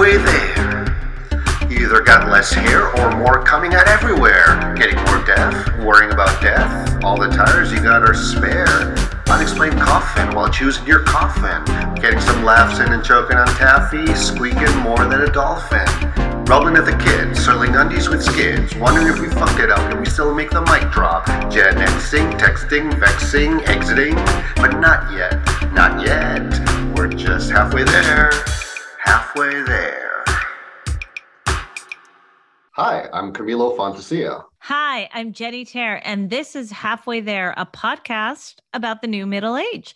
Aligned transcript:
halfway 0.00 0.16
there. 0.16 1.70
You 1.70 1.86
either 1.86 2.00
got 2.00 2.30
less 2.30 2.52
hair 2.52 2.88
or 2.96 3.16
more 3.16 3.42
coming 3.44 3.74
out 3.74 3.86
everywhere. 3.86 4.74
Getting 4.76 4.96
more 5.04 5.22
deaf, 5.24 5.78
worrying 5.78 6.10
about 6.10 6.40
death. 6.40 7.04
All 7.04 7.18
the 7.18 7.28
tires 7.28 7.70
you 7.70 7.82
got 7.82 8.02
are 8.02 8.14
spare. 8.14 8.94
Unexplained 9.28 9.78
coffin 9.78 10.34
while 10.34 10.50
choosing 10.50 10.86
your 10.86 11.00
coffin. 11.00 11.64
Getting 12.00 12.20
some 12.20 12.44
laughs 12.44 12.80
in 12.80 12.92
and 12.92 13.04
choking 13.04 13.36
on 13.36 13.46
taffy. 13.48 14.06
Squeaking 14.14 14.74
more 14.78 15.04
than 15.04 15.20
a 15.20 15.30
dolphin. 15.30 15.86
Rubbing 16.46 16.76
at 16.76 16.86
the 16.86 16.96
kids, 17.04 17.38
circling 17.44 17.76
undies 17.76 18.08
with 18.08 18.22
skids. 18.24 18.74
Wondering 18.76 19.06
if 19.06 19.20
we 19.20 19.28
fucked 19.28 19.60
it 19.60 19.70
up 19.70 19.80
and 19.90 20.00
we 20.00 20.06
still 20.06 20.34
make 20.34 20.50
the 20.50 20.62
mic 20.62 20.90
drop. 20.90 21.26
Gen 21.50 21.76
Xing, 21.76 22.38
texting, 22.40 22.98
vexing, 22.98 23.60
exiting. 23.66 24.14
But 24.56 24.80
not 24.80 25.12
yet, 25.12 25.34
not 25.74 26.04
yet. 26.04 26.96
We're 26.96 27.08
just 27.08 27.50
halfway 27.50 27.84
there. 27.84 28.30
Halfway 29.04 29.62
there. 29.62 30.24
Hi, 32.72 33.08
I'm 33.12 33.32
Camilo 33.32 33.76
Fantasia. 33.76 34.44
Hi, 34.58 35.08
I'm 35.12 35.32
Jenny 35.32 35.64
Terre, 35.64 36.00
and 36.04 36.30
this 36.30 36.54
is 36.54 36.70
Halfway 36.70 37.20
There, 37.20 37.54
a 37.56 37.66
podcast 37.66 38.56
about 38.74 39.00
the 39.02 39.08
new 39.08 39.26
middle 39.26 39.56
age. 39.56 39.94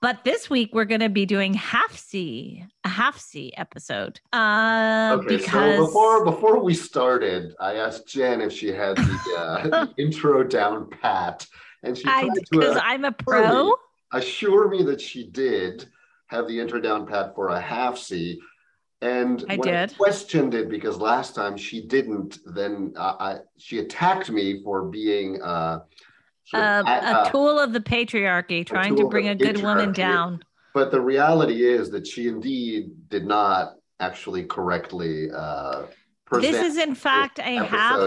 But 0.00 0.24
this 0.24 0.48
week 0.48 0.70
we're 0.72 0.84
going 0.84 1.00
to 1.00 1.08
be 1.08 1.26
doing 1.26 1.54
half 1.54 1.96
C, 1.96 2.64
a 2.84 2.88
half 2.88 3.18
C 3.18 3.52
episode. 3.56 4.20
Uh, 4.32 5.18
Okay, 5.20 5.36
because 5.36 5.76
so 5.76 5.86
before 5.86 6.24
before 6.24 6.62
we 6.62 6.74
started, 6.74 7.54
I 7.60 7.74
asked 7.74 8.08
Jen 8.08 8.40
if 8.40 8.52
she 8.52 8.68
had 8.68 8.96
the, 8.96 9.34
uh, 9.38 9.62
the 9.68 9.94
intro 10.02 10.42
down 10.44 10.88
pat, 10.88 11.46
and 11.82 11.96
she 11.98 12.04
I 12.06 12.28
because 12.50 12.76
uh, 12.76 12.80
I'm 12.82 13.04
a 13.04 13.12
pro. 13.12 13.74
assure 14.12 14.68
me 14.68 14.82
that 14.84 15.00
she 15.00 15.26
did 15.26 15.88
have 16.28 16.48
the 16.48 16.58
intro 16.58 16.80
down 16.80 17.06
pat 17.06 17.34
for 17.34 17.48
a 17.48 17.60
half 17.60 17.98
C. 17.98 18.40
And 19.00 19.44
I 19.48 19.56
when 19.56 19.68
did. 19.68 19.96
questioned 19.96 20.54
it 20.54 20.68
because 20.68 20.96
last 20.98 21.34
time 21.34 21.56
she 21.56 21.86
didn't, 21.86 22.38
then 22.46 22.92
uh, 22.96 23.14
I, 23.20 23.36
she 23.56 23.78
attacked 23.78 24.30
me 24.30 24.62
for 24.62 24.84
being 24.84 25.40
uh, 25.42 25.80
Uh, 26.54 26.80
of 26.80 26.86
a 26.86 26.90
uh, 26.90 27.30
tool 27.30 27.58
of 27.58 27.74
the 27.74 27.80
patriarchy, 27.80 28.64
trying 28.64 28.96
to 28.96 29.06
bring 29.06 29.28
a 29.28 29.34
good 29.34 29.62
woman 29.62 29.92
down. 29.92 30.42
But 30.72 30.90
the 30.90 31.00
reality 31.00 31.62
is 31.62 31.90
that 31.90 32.06
she 32.06 32.26
indeed 32.26 32.90
did 33.08 33.26
not 33.26 33.74
actually 34.00 34.44
correctly 34.44 35.30
uh, 35.30 35.82
present. 36.24 36.52
This 36.52 36.62
is, 36.64 36.78
in 36.78 36.94
fact, 36.94 37.38
a 37.38 37.62
half. 37.62 38.00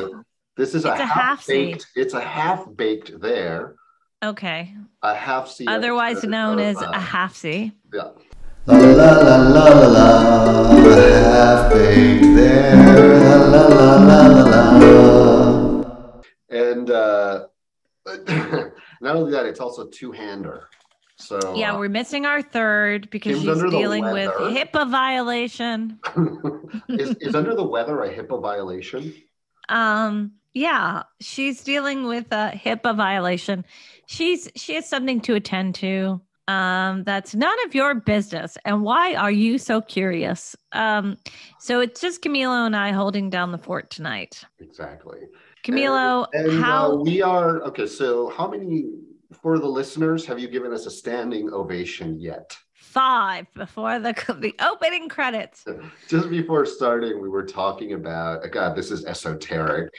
This 0.58 0.73
is 0.73 0.85
it's 0.85 1.00
a 1.00 1.06
half 1.06 1.45
baked. 1.45 1.85
It's 1.95 2.16
a 2.16 2.22
half 2.22 2.66
baked 2.75 3.22
there. 3.22 3.75
Okay, 4.23 4.73
A 5.03 5.16
half 5.16 5.47
C. 5.47 5.66
otherwise 5.67 6.17
episode 6.17 6.30
known 6.30 6.59
of, 6.59 6.66
as 6.66 6.77
uh, 6.77 6.91
a 6.94 6.99
half 6.99 7.35
C. 7.35 7.71
Yeah. 7.94 8.09
La 8.67 8.77
la 8.77 9.11
la 9.11 9.35
la 9.38 9.69
la 9.69 9.88
la 9.88 10.31
la, 10.38 11.02
half 11.31 11.73
baked 11.73 12.35
there. 12.35 12.75
La 12.75 13.35
la 13.35 13.67
la 13.67 13.95
la 13.97 14.27
la 14.27 14.77
la. 14.77 15.83
And 16.49 16.91
uh, 16.91 17.47
not 19.02 19.16
only 19.16 19.31
that, 19.31 19.47
it's 19.47 19.59
also 19.59 19.88
two 19.88 20.11
hander. 20.11 20.67
So 21.16 21.55
Yeah, 21.55 21.73
uh, 21.73 21.79
we're 21.79 21.89
missing 21.89 22.25
our 22.25 22.41
third 22.41 23.09
because 23.09 23.41
she's 23.41 23.63
dealing 23.72 24.03
with. 24.03 24.31
HIPAA 24.31 24.89
violation. 24.89 25.99
is, 26.89 27.16
is 27.22 27.35
under 27.35 27.55
the 27.55 27.63
weather 27.63 28.03
a 28.03 28.13
HIPAA 28.13 28.41
violation? 28.41 29.13
Um, 29.69 30.33
yeah, 30.53 31.03
she's 31.19 31.63
dealing 31.63 32.05
with 32.05 32.27
a 32.31 32.52
HIPAA 32.53 32.95
violation. 32.95 33.66
She's 34.11 34.49
she 34.57 34.73
has 34.75 34.89
something 34.89 35.21
to 35.21 35.35
attend 35.35 35.75
to. 35.75 36.19
Um, 36.49 37.05
that's 37.05 37.33
none 37.33 37.57
of 37.65 37.73
your 37.73 37.95
business. 37.95 38.57
And 38.65 38.81
why 38.81 39.15
are 39.15 39.31
you 39.31 39.57
so 39.57 39.79
curious? 39.79 40.53
Um, 40.73 41.17
so 41.59 41.79
it's 41.79 42.01
just 42.01 42.21
Camilo 42.21 42.65
and 42.65 42.75
I 42.75 42.91
holding 42.91 43.29
down 43.29 43.53
the 43.53 43.57
fort 43.57 43.89
tonight. 43.89 44.43
Exactly. 44.59 45.19
Camilo, 45.63 46.27
And, 46.33 46.47
and, 46.47 46.59
uh, 46.59 46.61
how 46.61 46.95
we 46.95 47.21
are 47.21 47.61
okay. 47.61 47.87
So 47.87 48.29
how 48.31 48.51
many 48.51 48.89
for 49.41 49.59
the 49.59 49.67
listeners 49.67 50.25
have 50.25 50.39
you 50.39 50.50
given 50.50 50.73
us 50.73 50.85
a 50.88 50.91
standing 50.91 51.50
ovation 51.53 52.19
yet? 52.19 52.57
five 52.91 53.47
before 53.53 54.00
the 54.00 54.13
the 54.39 54.53
opening 54.61 55.07
credits? 55.07 55.63
Just 56.09 56.29
before 56.29 56.66
starting, 56.66 57.21
we 57.21 57.29
were 57.29 57.45
talking 57.45 57.94
about 57.94 58.44
God. 58.51 58.75
This 58.75 58.91
is 58.91 59.05
esoteric, 59.05 59.94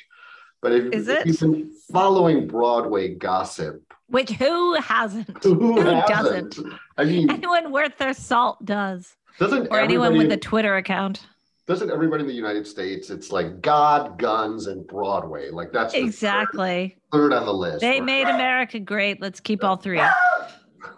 but 0.62 0.72
if, 0.72 0.92
Is 0.94 1.08
if 1.08 1.20
it? 1.20 1.26
you've 1.26 1.40
been 1.40 1.70
following 1.92 2.46
Broadway 2.46 3.14
gossip, 3.14 3.82
Which 4.06 4.30
who 4.30 4.74
hasn't? 4.80 5.28
who, 5.44 5.54
Who 5.54 5.80
hasn't? 5.80 6.54
doesn't? 6.54 6.58
I 6.96 7.04
mean, 7.04 7.30
Anyone 7.30 7.72
worth 7.72 7.98
their 7.98 8.14
salt 8.14 8.64
does, 8.64 9.16
doesn't 9.38 9.68
or 9.70 9.80
anyone 9.80 10.16
with 10.16 10.30
a 10.32 10.36
Twitter 10.36 10.76
account. 10.76 11.26
doesn't 11.66 11.90
everybody 11.90 12.22
in 12.22 12.28
the 12.28 12.34
United 12.34 12.66
States? 12.66 13.10
It's 13.10 13.32
like 13.32 13.60
God, 13.60 14.18
guns, 14.18 14.66
and 14.68 14.86
Broadway. 14.86 15.50
Like 15.50 15.72
that's 15.72 15.92
the 15.92 16.00
third- 16.00 16.06
Exactly. 16.06 16.96
third, 17.12 17.32
on 17.32 17.44
the 17.46 17.52
list. 17.52 17.80
They 17.80 18.00
made 18.00 18.28
America 18.28 18.78
great. 18.78 19.20
Let's 19.20 19.40
keep 19.40 19.64
all 19.64 19.76
three. 19.76 20.00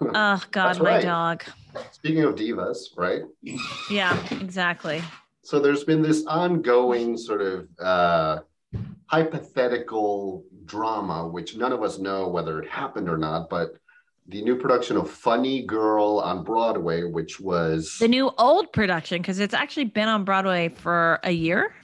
Oh 0.00 0.42
God, 0.50 0.80
my 0.82 1.00
dog. 1.00 1.44
Speaking 1.92 2.22
of 2.24 2.34
divas, 2.34 2.78
right? 2.97 3.22
Yeah, 3.91 4.19
exactly. 4.32 5.03
So 5.42 5.60
there's 5.60 5.84
been 5.84 6.03
this 6.03 6.24
ongoing 6.26 7.16
sort 7.16 7.42
of 7.42 7.69
uh, 7.78 8.38
hypothetical 9.06 10.44
drama, 10.64 11.28
which 11.28 11.56
none 11.56 11.72
of 11.72 11.82
us 11.82 11.98
know 11.98 12.28
whether 12.28 12.60
it 12.60 12.68
happened 12.68 13.08
or 13.08 13.16
not, 13.16 13.48
but 13.48 13.70
the 14.28 14.42
new 14.42 14.56
production 14.56 14.96
of 14.96 15.10
Funny 15.10 15.62
Girl 15.66 16.18
on 16.24 16.44
Broadway, 16.44 17.04
which 17.04 17.38
was 17.40 17.96
The 18.00 18.08
new 18.08 18.30
old 18.38 18.72
production, 18.72 19.20
because 19.20 19.38
it's 19.38 19.52
actually 19.54 19.84
been 19.84 20.08
on 20.08 20.24
Broadway 20.24 20.70
for 20.70 21.20
a 21.24 21.30
year. 21.30 21.74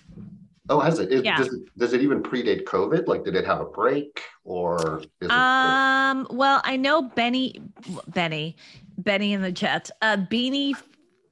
oh, 0.71 0.81
has 0.81 0.99
it? 0.99 1.13
Is- 1.13 1.23
Yeah. 1.25 1.37
Does, 1.37 1.49
it? 1.53 1.61
does 1.77 1.93
it 1.93 2.01
even 2.01 2.23
predate 2.23 2.65
COVID? 2.65 3.07
Like, 3.09 3.25
did 3.25 3.35
it 3.37 3.45
have 3.45 3.61
a 3.61 3.65
break, 3.67 4.23
or 4.45 5.01
is 5.01 5.07
it? 5.21 5.31
Um, 5.31 6.27
well, 6.31 6.63
I 6.65 6.77
know 6.77 7.03
Benny, 7.03 7.61
Benny, 8.09 8.57
Benny 8.97 9.33
in 9.35 9.43
the 9.43 9.53
Jets. 9.53 9.91
Uh, 10.01 10.17
Beanie 10.17 10.73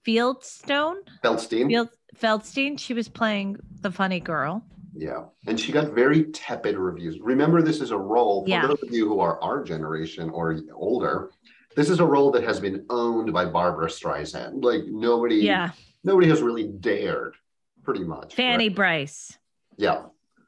Fieldstone, 0.06 0.96
Feldstein? 1.24 1.68
Field, 1.68 1.88
Feldstein. 2.16 2.78
She 2.78 2.92
was 2.94 3.08
playing 3.08 3.56
the 3.80 3.90
funny 3.90 4.20
girl. 4.20 4.62
Yeah, 4.98 5.26
and 5.46 5.58
she 5.58 5.70
got 5.70 5.92
very 5.92 6.24
tepid 6.24 6.76
reviews. 6.76 7.20
Remember, 7.20 7.62
this 7.62 7.80
is 7.80 7.92
a 7.92 7.96
role 7.96 8.42
for 8.42 8.50
Yeah. 8.50 8.66
those 8.66 8.82
of 8.82 8.92
you 8.92 9.08
who 9.08 9.20
are 9.20 9.40
our 9.40 9.62
generation 9.62 10.28
or 10.28 10.58
older. 10.74 11.30
This 11.76 11.88
is 11.88 12.00
a 12.00 12.04
role 12.04 12.32
that 12.32 12.42
has 12.42 12.58
been 12.58 12.84
owned 12.90 13.32
by 13.32 13.44
Barbra 13.44 13.86
Streisand. 13.86 14.64
Like 14.64 14.86
nobody, 14.86 15.36
Yeah, 15.36 15.70
nobody 16.02 16.26
has 16.28 16.42
really 16.42 16.66
dared, 16.66 17.36
pretty 17.84 18.02
much. 18.02 18.34
Fanny 18.34 18.68
right? 18.68 18.74
Brice. 18.76 19.38
Yeah, 19.76 20.06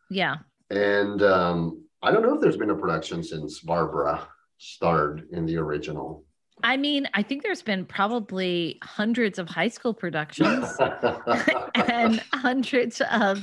Yeah. 0.08 0.38
and 0.68 1.22
um, 1.22 1.84
I 2.02 2.10
don't 2.10 2.22
know 2.22 2.34
if 2.34 2.40
there's 2.40 2.56
been 2.56 2.70
a 2.70 2.76
production 2.76 3.22
since 3.22 3.60
Barbara 3.60 4.26
starred 4.58 5.28
in 5.30 5.46
the 5.46 5.58
original. 5.58 6.24
I 6.62 6.76
mean, 6.76 7.08
I 7.14 7.22
think 7.22 7.42
there's 7.42 7.62
been 7.62 7.84
probably 7.84 8.78
hundreds 8.82 9.38
of 9.38 9.48
high 9.48 9.68
school 9.68 9.94
productions 9.94 10.76
and 11.74 12.22
hundreds 12.32 13.00
of 13.12 13.40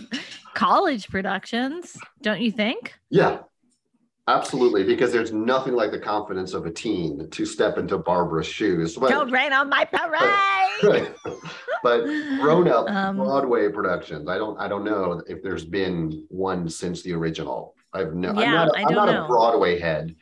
college 0.53 1.07
productions, 1.09 1.97
don't 2.22 2.41
you 2.41 2.51
think? 2.51 2.94
yeah, 3.09 3.39
absolutely, 4.28 4.83
because 4.83 5.11
there's 5.11 5.31
nothing 5.31 5.73
like 5.73 5.91
the 5.91 6.00
confidence 6.00 6.53
of 6.53 6.66
a 6.66 6.72
teen 6.72 7.29
to 7.29 7.45
step 7.45 7.78
into 7.78 7.97
Barbra's 7.97 8.47
shoes. 8.47 8.95
But- 8.95 9.09
Don't 9.09 9.31
rain 9.31 9.53
on 9.53 9.69
my 9.69 9.85
parade. 9.85 11.07
But 11.84 12.05
grown 12.41 12.67
up 12.67 12.89
Um, 12.89 13.17
Broadway 13.17 13.69
productions. 13.69 14.28
I 14.28 14.38
don't 14.39 14.59
I 14.59 14.67
don't 14.67 14.84
know 14.84 15.22
if 15.28 15.44
there's 15.44 15.63
been 15.63 16.25
one 16.29 16.67
since 16.69 17.03
the 17.03 17.13
original. 17.13 17.75
I've 17.94 18.16
no 18.16 18.34
yeah, 18.34 18.45
I'm 18.45 18.51
not, 18.51 18.67
a- 18.69 18.78
I 18.78 18.81
I'm 18.81 18.88
don't 18.88 18.95
not 18.95 19.11
know. 19.11 19.25
a 19.25 19.28
Broadway 19.28 19.79
head. 19.79 20.16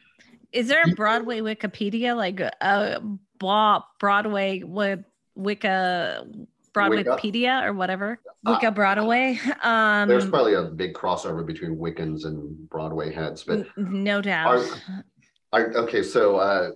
Is 0.51 0.67
there 0.67 0.83
a 0.83 0.95
Broadway 0.95 1.39
Wikipedia 1.39 2.15
like 2.15 2.39
a 2.39 2.51
uh, 2.63 2.99
Broadway 3.39 4.59
wi- 4.59 5.03
Wicca 5.35 6.27
Broadwaypedia 6.73 7.63
or 7.65 7.73
whatever? 7.73 8.19
Uh, 8.45 8.71
Broadway. 8.71 9.39
Um, 9.63 10.07
There's 10.07 10.29
probably 10.29 10.53
a 10.53 10.63
big 10.63 10.93
crossover 10.93 11.45
between 11.45 11.77
Wiccans 11.77 12.25
and 12.25 12.69
Broadway 12.69 13.13
heads, 13.13 13.43
but 13.43 13.65
no 13.77 14.21
doubt. 14.21 14.67
Okay, 15.53 16.03
so 16.03 16.35
uh, 16.35 16.71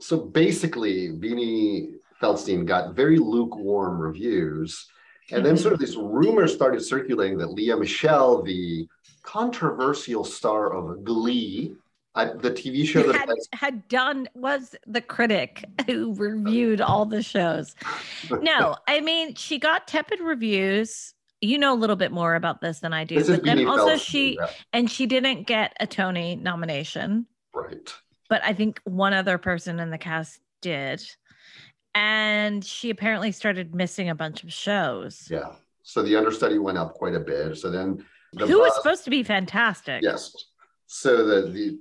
so 0.00 0.18
basically, 0.18 1.08
Beanie 1.08 1.94
Feldstein 2.22 2.64
got 2.64 2.94
very 2.94 3.18
lukewarm 3.18 3.98
reviews, 3.98 4.86
and 5.30 5.44
then 5.44 5.56
sort 5.56 5.74
of 5.74 5.80
this 5.80 5.96
rumor 5.98 6.46
started 6.46 6.80
circulating 6.80 7.38
that 7.38 7.48
Lea 7.48 7.74
Michele, 7.74 8.42
the 8.42 8.86
controversial 9.22 10.24
star 10.24 10.72
of 10.72 11.04
Glee, 11.04 11.74
uh, 12.14 12.32
the 12.34 12.50
TV 12.50 12.86
show 12.86 13.02
that 13.02 13.16
had, 13.16 13.28
has 13.28 13.48
had 13.52 13.88
done 13.88 14.28
was 14.34 14.76
the 14.86 15.00
critic 15.00 15.64
who 15.86 16.14
reviewed 16.14 16.80
all 16.80 17.04
the 17.04 17.22
shows. 17.22 17.74
No, 18.30 18.76
I 18.86 19.00
mean 19.00 19.34
she 19.34 19.58
got 19.58 19.88
tepid 19.88 20.20
reviews. 20.20 21.14
You 21.40 21.58
know 21.58 21.74
a 21.74 21.76
little 21.76 21.96
bit 21.96 22.12
more 22.12 22.36
about 22.36 22.60
this 22.60 22.80
than 22.80 22.92
I 22.92 23.04
do, 23.04 23.22
but 23.24 23.44
then 23.44 23.66
also 23.66 23.96
Feldstein, 23.96 24.00
she 24.00 24.38
and 24.72 24.90
she 24.90 25.06
didn't 25.06 25.46
get 25.46 25.76
a 25.80 25.86
Tony 25.86 26.36
nomination, 26.36 27.26
right. 27.52 27.92
but 28.30 28.42
I 28.44 28.54
think 28.54 28.80
one 28.84 29.12
other 29.12 29.36
person 29.36 29.78
in 29.80 29.90
the 29.90 29.98
cast 29.98 30.40
did. 30.62 31.02
and 31.94 32.64
she 32.64 32.90
apparently 32.90 33.30
started 33.32 33.74
missing 33.74 34.08
a 34.08 34.14
bunch 34.14 34.42
of 34.42 34.52
shows. 34.52 35.28
Yeah. 35.30 35.52
So 35.82 36.02
the 36.02 36.16
understudy 36.16 36.58
went 36.58 36.78
up 36.78 36.94
quite 36.94 37.14
a 37.14 37.20
bit. 37.20 37.56
So 37.58 37.70
then 37.70 38.04
the 38.32 38.46
Who 38.46 38.60
was 38.60 38.74
supposed 38.76 39.04
to 39.04 39.10
be 39.10 39.22
fantastic. 39.22 40.02
Yes. 40.02 40.34
So 40.86 41.26
the 41.26 41.50
the 41.50 41.78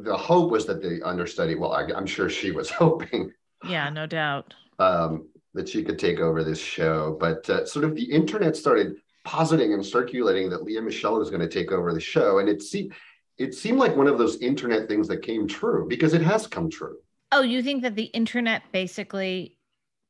the 0.00 0.16
hope 0.16 0.50
was 0.50 0.66
that 0.66 0.82
the 0.82 1.02
understudy. 1.02 1.54
Well, 1.54 1.72
I, 1.72 1.82
I'm 1.94 2.06
sure 2.06 2.28
she 2.28 2.50
was 2.50 2.70
hoping 2.82 3.32
Yeah, 3.64 3.88
no 3.90 4.06
doubt. 4.06 4.54
um, 4.78 5.28
that 5.54 5.68
she 5.68 5.84
could 5.84 5.98
take 5.98 6.18
over 6.18 6.42
this 6.42 6.58
show, 6.58 7.16
but 7.20 7.48
uh, 7.50 7.66
sort 7.66 7.84
of 7.84 7.94
the 7.94 8.04
internet 8.10 8.56
started 8.56 8.96
positing 9.24 9.74
and 9.74 9.84
circulating 9.84 10.48
that 10.50 10.62
Lea 10.64 10.80
Michele 10.80 11.18
was 11.18 11.30
going 11.30 11.42
to 11.42 11.48
take 11.48 11.70
over 11.72 11.92
the 11.92 12.00
show, 12.00 12.38
and 12.38 12.48
it 12.48 12.62
seemed 12.62 12.92
it 13.38 13.54
seemed 13.54 13.78
like 13.78 13.96
one 13.96 14.06
of 14.08 14.18
those 14.18 14.36
internet 14.38 14.88
things 14.88 15.08
that 15.08 15.22
came 15.22 15.46
true 15.48 15.86
because 15.88 16.12
it 16.14 16.22
has 16.22 16.46
come 16.46 16.70
true. 16.70 16.96
Oh, 17.32 17.42
you 17.42 17.62
think 17.62 17.82
that 17.82 17.96
the 17.96 18.04
internet 18.04 18.62
basically 18.72 19.56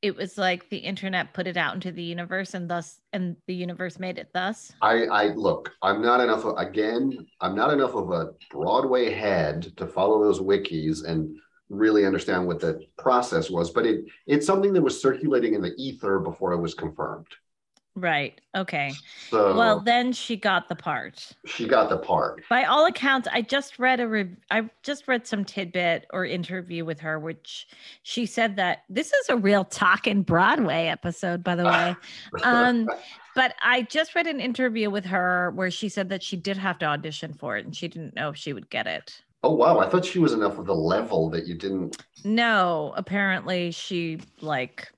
it 0.02 0.16
was 0.16 0.36
like 0.36 0.68
the 0.68 0.78
internet 0.78 1.32
put 1.32 1.46
it 1.46 1.56
out 1.56 1.74
into 1.74 1.92
the 1.92 2.02
universe 2.02 2.54
and 2.54 2.68
thus 2.68 3.00
and 3.12 3.36
the 3.46 3.54
universe 3.54 4.00
made 4.00 4.18
it 4.18 4.28
thus? 4.34 4.72
I, 4.82 5.04
I 5.04 5.26
look, 5.28 5.72
I'm 5.80 6.02
not 6.02 6.20
enough 6.20 6.44
of, 6.44 6.58
again, 6.58 7.26
I'm 7.40 7.54
not 7.54 7.72
enough 7.72 7.94
of 7.94 8.10
a 8.10 8.32
Broadway 8.50 9.12
head 9.12 9.72
to 9.76 9.86
follow 9.86 10.22
those 10.22 10.40
wikis 10.40 11.04
and 11.04 11.36
really 11.68 12.04
understand 12.04 12.46
what 12.46 12.60
the 12.60 12.80
process 12.98 13.48
was, 13.48 13.70
but 13.70 13.86
it 13.86 14.04
it's 14.26 14.44
something 14.44 14.72
that 14.72 14.82
was 14.82 15.00
circulating 15.00 15.54
in 15.54 15.62
the 15.62 15.74
ether 15.78 16.18
before 16.18 16.52
it 16.52 16.60
was 16.60 16.74
confirmed. 16.74 17.28
Right. 17.94 18.40
Okay. 18.54 18.92
So 19.28 19.54
Well, 19.54 19.80
then 19.80 20.12
she 20.12 20.36
got 20.36 20.68
the 20.68 20.74
part. 20.74 21.32
she 21.44 21.66
got 21.66 21.90
the 21.90 21.98
part. 21.98 22.42
By 22.48 22.64
all 22.64 22.86
accounts, 22.86 23.28
I 23.30 23.42
just 23.42 23.78
read 23.78 24.00
a 24.00 24.28
I 24.50 24.70
just 24.82 25.06
read 25.08 25.26
some 25.26 25.44
tidbit 25.44 26.06
or 26.12 26.24
interview 26.24 26.86
with 26.86 27.00
her, 27.00 27.18
which 27.18 27.68
she 28.02 28.24
said 28.24 28.56
that 28.56 28.84
this 28.88 29.12
is 29.12 29.28
a 29.28 29.36
real 29.36 29.64
talking 29.64 30.22
Broadway 30.22 30.86
episode, 30.86 31.44
by 31.44 31.54
the 31.54 31.64
way. 31.64 31.96
Um, 32.44 32.88
but 33.34 33.54
I 33.62 33.82
just 33.82 34.14
read 34.14 34.26
an 34.26 34.40
interview 34.40 34.90
with 34.90 35.04
her 35.06 35.50
where 35.54 35.70
she 35.70 35.88
said 35.88 36.08
that 36.10 36.22
she 36.22 36.36
did 36.36 36.56
have 36.56 36.78
to 36.78 36.86
audition 36.86 37.34
for 37.34 37.56
it 37.56 37.64
and 37.64 37.74
she 37.76 37.88
didn't 37.88 38.14
know 38.14 38.30
if 38.30 38.36
she 38.36 38.52
would 38.52 38.68
get 38.70 38.86
it. 38.86 39.22
oh 39.42 39.52
wow, 39.54 39.78
I 39.80 39.88
thought 39.88 40.04
she 40.04 40.18
was 40.18 40.32
enough 40.32 40.58
of 40.58 40.66
the 40.66 40.74
level 40.74 41.28
that 41.30 41.46
you 41.46 41.54
didn't. 41.54 41.96
No, 42.24 42.92
apparently 42.96 43.70
she 43.70 44.20
like 44.40 44.90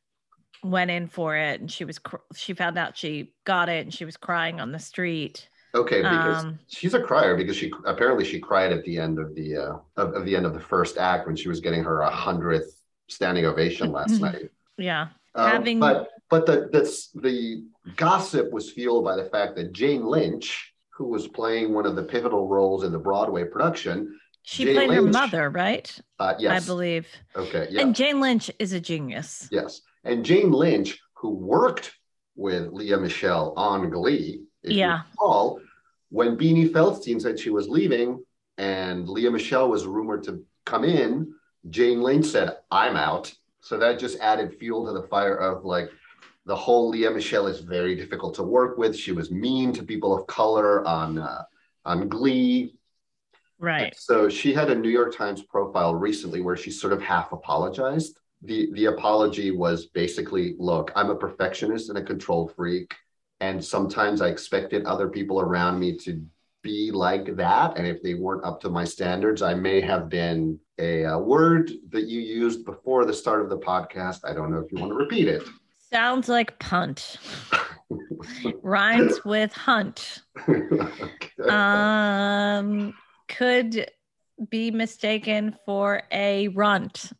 went 0.64 0.90
in 0.90 1.06
for 1.06 1.36
it 1.36 1.60
and 1.60 1.70
she 1.70 1.84
was 1.84 1.98
cr- 1.98 2.16
she 2.34 2.54
found 2.54 2.78
out 2.78 2.96
she 2.96 3.34
got 3.44 3.68
it 3.68 3.84
and 3.84 3.92
she 3.94 4.04
was 4.04 4.16
crying 4.16 4.60
on 4.60 4.72
the 4.72 4.78
street. 4.78 5.48
Okay, 5.74 6.02
because 6.02 6.44
Um, 6.44 6.58
she's 6.68 6.94
a 6.94 7.00
crier 7.02 7.36
because 7.36 7.56
she 7.56 7.72
apparently 7.84 8.24
she 8.24 8.38
cried 8.40 8.72
at 8.72 8.84
the 8.84 8.96
end 8.98 9.18
of 9.18 9.34
the 9.34 9.56
uh, 9.56 9.76
of, 9.96 10.14
of 10.14 10.24
the 10.24 10.34
end 10.36 10.46
of 10.46 10.54
the 10.54 10.60
first 10.60 10.96
act 10.98 11.26
when 11.26 11.36
she 11.36 11.48
was 11.48 11.60
getting 11.60 11.82
her 11.84 12.02
hundredth 12.02 12.80
standing 13.08 13.44
ovation 13.44 13.92
last 13.92 14.20
night. 14.20 14.50
Yeah. 14.78 15.08
Um, 15.34 15.50
Having- 15.50 15.80
but 15.80 16.08
but 16.30 16.46
the 16.46 16.68
that's 16.72 17.10
the 17.12 17.64
gossip 17.96 18.50
was 18.52 18.70
fueled 18.72 19.04
by 19.04 19.16
the 19.16 19.24
fact 19.24 19.56
that 19.56 19.72
Jane 19.72 20.04
Lynch, 20.06 20.72
who 20.90 21.08
was 21.08 21.28
playing 21.28 21.74
one 21.74 21.86
of 21.86 21.96
the 21.96 22.04
pivotal 22.04 22.48
roles 22.48 22.84
in 22.84 22.92
the 22.92 22.98
Broadway 22.98 23.44
production, 23.44 24.18
She 24.42 24.64
Jane 24.64 24.74
played 24.76 24.90
her 24.92 25.02
mother, 25.02 25.50
right? 25.50 25.90
uh, 26.20 26.34
yes, 26.38 26.62
I 26.62 26.66
believe. 26.66 27.06
okay, 27.36 27.66
yeah, 27.70 27.82
And 27.82 27.94
Jane 27.94 28.20
Lynch 28.20 28.50
is 28.58 28.72
a 28.72 28.80
genius. 28.80 29.48
yes, 29.50 29.80
and 30.04 30.24
Jane 30.24 30.52
Lynch, 30.52 31.00
who 31.14 31.30
worked 31.30 31.92
with 32.36 32.72
Lea 32.72 32.96
Michele 32.96 33.54
on 33.56 33.90
Glee, 33.90 34.42
Yeah. 34.62 35.02
recall, 35.12 35.60
when 36.10 36.36
Beanie 36.36 36.70
Feldstein 36.70 37.20
said 37.20 37.38
she 37.38 37.50
was 37.50 37.68
leaving, 37.68 38.24
and 38.56 39.08
Lea 39.08 39.28
Michele 39.30 39.68
was 39.68 39.86
rumored 39.86 40.22
to 40.24 40.44
come 40.64 40.84
in, 40.84 41.34
Jane 41.70 42.00
Lynch 42.02 42.26
said, 42.26 42.58
"I'm 42.70 42.96
out." 42.96 43.34
So 43.60 43.78
that 43.78 43.98
just 43.98 44.18
added 44.20 44.58
fuel 44.58 44.86
to 44.86 44.92
the 44.92 45.08
fire 45.08 45.36
of 45.36 45.64
like 45.64 45.90
the 46.46 46.54
whole 46.54 46.90
Lea 46.90 47.08
Michele 47.08 47.46
is 47.46 47.60
very 47.60 47.94
difficult 47.94 48.34
to 48.34 48.42
work 48.42 48.76
with. 48.76 48.94
She 48.94 49.12
was 49.12 49.30
mean 49.30 49.72
to 49.72 49.82
people 49.82 50.14
of 50.14 50.26
color 50.26 50.86
on 50.86 51.18
uh, 51.18 51.44
on 51.84 52.08
Glee. 52.08 52.76
Right. 53.58 53.94
So 53.96 54.28
she 54.28 54.52
had 54.52 54.70
a 54.70 54.74
New 54.74 54.90
York 54.90 55.16
Times 55.16 55.42
profile 55.42 55.94
recently 55.94 56.40
where 56.42 56.56
she 56.56 56.70
sort 56.70 56.92
of 56.92 57.00
half 57.00 57.32
apologized. 57.32 58.18
The 58.44 58.70
the 58.74 58.86
apology 58.86 59.50
was 59.50 59.86
basically, 59.86 60.54
look, 60.58 60.92
I'm 60.94 61.10
a 61.10 61.16
perfectionist 61.16 61.88
and 61.88 61.98
a 61.98 62.02
control 62.02 62.48
freak, 62.48 62.94
and 63.40 63.64
sometimes 63.64 64.20
I 64.20 64.28
expected 64.28 64.84
other 64.84 65.08
people 65.08 65.40
around 65.40 65.78
me 65.78 65.96
to 65.98 66.22
be 66.62 66.90
like 66.90 67.36
that, 67.36 67.76
and 67.76 67.86
if 67.86 68.02
they 68.02 68.14
weren't 68.14 68.44
up 68.44 68.60
to 68.62 68.70
my 68.70 68.84
standards, 68.84 69.42
I 69.42 69.54
may 69.54 69.80
have 69.80 70.08
been 70.08 70.58
a, 70.78 71.04
uh 71.04 71.18
word 71.18 71.70
that 71.90 72.04
you 72.04 72.20
used 72.20 72.64
before 72.64 73.04
the 73.04 73.14
start 73.14 73.42
of 73.42 73.48
the 73.50 73.58
podcast. 73.58 74.20
I 74.24 74.32
don't 74.34 74.50
know 74.50 74.58
if 74.58 74.72
you 74.72 74.78
want 74.78 74.90
to 74.92 74.96
repeat 74.96 75.28
it. 75.28 75.42
Sounds 75.78 76.28
like 76.28 76.58
punt. 76.58 77.16
Rhymes 78.62 79.24
with 79.24 79.52
hunt. 79.52 80.22
Okay. 80.48 80.88
Um 81.48 82.94
could 83.28 83.90
be 84.48 84.70
mistaken 84.70 85.56
for 85.64 86.02
a 86.10 86.48
runt. 86.48 87.12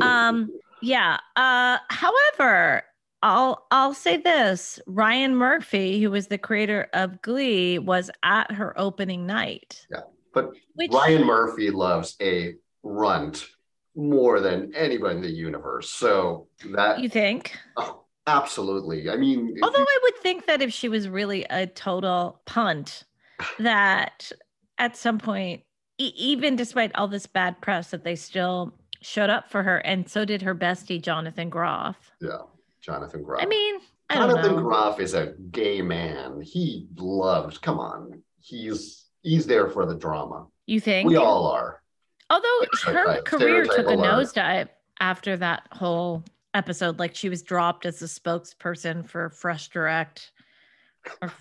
Um 0.00 0.50
yeah. 0.82 1.18
Uh 1.36 1.78
however, 1.88 2.82
I'll 3.22 3.66
I'll 3.70 3.94
say 3.94 4.16
this. 4.16 4.80
Ryan 4.86 5.34
Murphy, 5.36 6.00
who 6.02 6.10
was 6.10 6.28
the 6.28 6.38
creator 6.38 6.88
of 6.92 7.20
Glee, 7.22 7.78
was 7.78 8.10
at 8.22 8.50
her 8.52 8.78
opening 8.78 9.26
night. 9.26 9.86
Yeah, 9.90 10.00
but 10.34 10.50
which 10.74 10.92
Ryan 10.92 11.24
Murphy 11.24 11.70
loves 11.70 12.16
a 12.22 12.54
runt 12.82 13.46
more 13.94 14.40
than 14.40 14.72
anybody 14.74 15.16
in 15.16 15.22
the 15.22 15.30
universe. 15.30 15.90
So 15.90 16.48
that 16.72 17.00
you 17.00 17.08
think? 17.08 17.56
oh, 17.76 18.04
absolutely. 18.26 19.10
I 19.10 19.16
mean, 19.16 19.56
Although 19.62 19.78
you- 19.80 19.86
I 19.88 19.98
would 20.04 20.16
think 20.18 20.46
that 20.46 20.62
if 20.62 20.72
she 20.72 20.88
was 20.88 21.08
really 21.08 21.44
a 21.50 21.66
total 21.66 22.40
punt, 22.46 23.04
that 23.58 24.30
at 24.78 24.96
some 24.96 25.18
point, 25.18 25.62
e- 25.98 26.12
even 26.16 26.56
despite 26.56 26.94
all 26.94 27.08
this 27.08 27.26
bad 27.26 27.60
press, 27.60 27.90
that 27.90 28.04
they 28.04 28.16
still 28.16 28.74
showed 29.00 29.30
up 29.30 29.50
for 29.50 29.62
her, 29.62 29.78
and 29.78 30.08
so 30.08 30.24
did 30.24 30.42
her 30.42 30.54
bestie 30.54 31.00
Jonathan 31.00 31.48
Groff. 31.48 31.96
yeah, 32.20 32.38
Jonathan 32.80 33.22
Groff. 33.22 33.42
I 33.42 33.46
mean, 33.46 33.80
I 34.08 34.16
don't 34.16 34.36
Jonathan. 34.36 34.62
Groff 34.62 35.00
is 35.00 35.14
a 35.14 35.34
gay 35.50 35.82
man. 35.82 36.40
He 36.40 36.88
loves. 36.96 37.58
Come 37.58 37.78
on, 37.78 38.22
he's 38.40 39.06
he's 39.22 39.46
there 39.46 39.68
for 39.68 39.86
the 39.86 39.94
drama. 39.94 40.46
You 40.66 40.80
think? 40.80 41.08
We 41.08 41.16
all 41.16 41.46
are. 41.46 41.82
Although 42.28 42.64
her 42.84 43.22
career 43.22 43.64
took 43.64 43.88
a 43.88 43.96
nosedive 43.96 44.68
after 45.00 45.36
that 45.36 45.64
whole 45.72 46.24
episode, 46.54 46.98
like 46.98 47.14
she 47.14 47.28
was 47.28 47.42
dropped 47.42 47.86
as 47.86 48.00
a 48.02 48.06
spokesperson 48.06 49.08
for 49.08 49.30
Fresh 49.30 49.68
Direct 49.70 50.30
or 51.20 51.32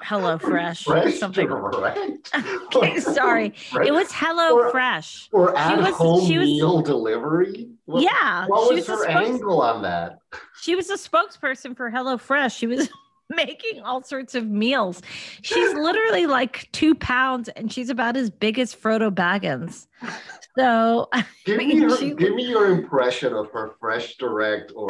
Hello 0.00 0.36
Fresh 0.38 0.84
Fresh 0.84 1.14
something. 1.18 1.48
Okay, 2.74 3.00
sorry. 3.00 3.54
It 3.84 3.92
was 3.92 4.08
Hello 4.12 4.54
Or- 4.56 4.70
Fresh. 4.70 5.28
for 5.30 5.56
at 5.56 5.78
was- 5.78 5.94
home 5.94 6.26
she 6.26 6.38
was- 6.38 6.46
meal 6.48 6.82
delivery. 6.82 7.68
What, 7.86 8.02
yeah, 8.02 8.46
What 8.46 8.68
was, 8.74 8.80
was, 8.80 8.86
her 8.88 9.02
spokes- 9.04 9.28
angle 9.30 9.62
on 9.62 9.82
that? 9.82 10.18
she 10.60 10.74
was 10.74 10.90
a 10.90 10.94
spokesperson 10.96 11.76
for 11.76 11.88
Hello 11.90 12.18
Fresh. 12.18 12.56
She 12.56 12.66
was 12.66 12.88
making 13.30 13.82
all 13.82 14.02
sorts 14.02 14.34
of 14.34 14.46
meals. 14.46 15.00
She's 15.42 15.72
literally 15.74 16.26
like 16.26 16.68
two 16.72 16.94
pounds, 16.94 17.48
and 17.50 17.72
she's 17.72 17.88
about 17.88 18.16
as 18.16 18.28
big 18.28 18.58
as 18.58 18.74
Frodo 18.74 19.10
Baggins. 19.10 19.86
So, 20.58 21.08
Give 21.44 21.58
mean, 21.58 21.68
me 21.68 21.80
her, 21.80 21.96
she- 21.96 22.14
give 22.14 22.34
me 22.34 22.46
your 22.48 22.66
impression 22.70 23.32
of 23.32 23.50
her 23.52 23.72
fresh 23.80 24.16
direct 24.16 24.72
or 24.76 24.88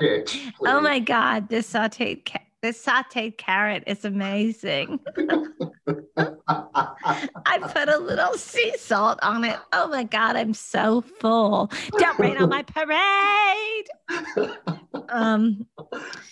pitch. 0.00 0.50
oh 0.66 0.80
my 0.80 0.98
god, 0.98 1.48
this 1.48 1.70
sautéed 1.72 2.24
ca- 2.24 2.38
this 2.62 2.84
sautéed 2.84 3.36
carrot 3.38 3.82
is 3.86 4.04
amazing. 4.04 5.00
I 6.16 7.58
put 7.74 7.88
a 7.88 7.98
little 7.98 8.34
sea 8.34 8.72
salt 8.78 9.18
on 9.22 9.44
it. 9.44 9.58
Oh 9.72 9.88
my 9.88 10.04
god, 10.04 10.36
I'm 10.36 10.54
so 10.54 11.00
full. 11.20 11.70
Don't 11.98 12.18
rain 12.18 12.36
on 12.38 12.48
my 12.48 12.62
parade. 12.66 13.88
Um, 15.08 15.66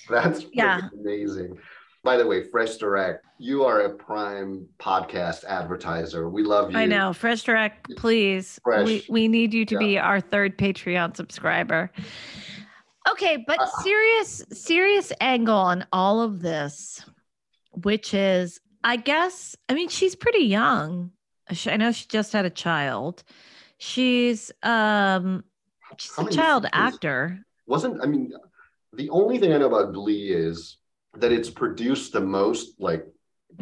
That's 0.08 0.46
Yeah. 0.52 0.88
amazing. 0.98 1.58
By 2.02 2.16
the 2.16 2.26
way, 2.26 2.44
Fresh 2.44 2.76
Direct, 2.78 3.26
you 3.38 3.64
are 3.64 3.80
a 3.82 3.90
prime 3.90 4.66
podcast 4.78 5.44
advertiser. 5.44 6.30
We 6.30 6.42
love 6.42 6.70
you. 6.72 6.78
I 6.78 6.86
know. 6.86 7.12
Fresh 7.12 7.42
Direct, 7.42 7.94
please. 7.96 8.58
Fresh. 8.62 8.86
We 8.86 9.04
we 9.10 9.28
need 9.28 9.52
you 9.52 9.66
to 9.66 9.76
be 9.76 9.98
our 9.98 10.18
third 10.20 10.56
Patreon 10.56 11.14
subscriber. 11.14 11.90
Okay, 13.08 13.42
but 13.46 13.58
Uh, 13.60 13.66
serious 13.82 14.44
serious 14.52 15.12
angle 15.20 15.56
on 15.56 15.86
all 15.92 16.20
of 16.20 16.40
this, 16.40 17.04
which 17.72 18.12
is, 18.14 18.60
I 18.84 18.96
guess, 18.96 19.56
I 19.68 19.74
mean, 19.74 19.88
she's 19.88 20.14
pretty 20.14 20.44
young. 20.44 21.12
I 21.66 21.76
know 21.76 21.92
she 21.92 22.06
just 22.08 22.32
had 22.32 22.44
a 22.44 22.50
child. 22.50 23.24
She's 23.78 24.52
um 24.62 25.44
she's 25.96 26.14
How 26.14 26.26
a 26.26 26.30
child 26.30 26.66
actor. 26.72 27.40
Wasn't 27.66 28.02
I 28.02 28.06
mean 28.06 28.32
the 28.92 29.10
only 29.10 29.38
thing 29.38 29.52
I 29.52 29.58
know 29.58 29.66
about 29.66 29.92
Glee 29.94 30.28
is 30.32 30.76
that 31.16 31.32
it's 31.32 31.50
produced 31.50 32.12
the 32.12 32.20
most 32.20 32.80
like 32.80 33.06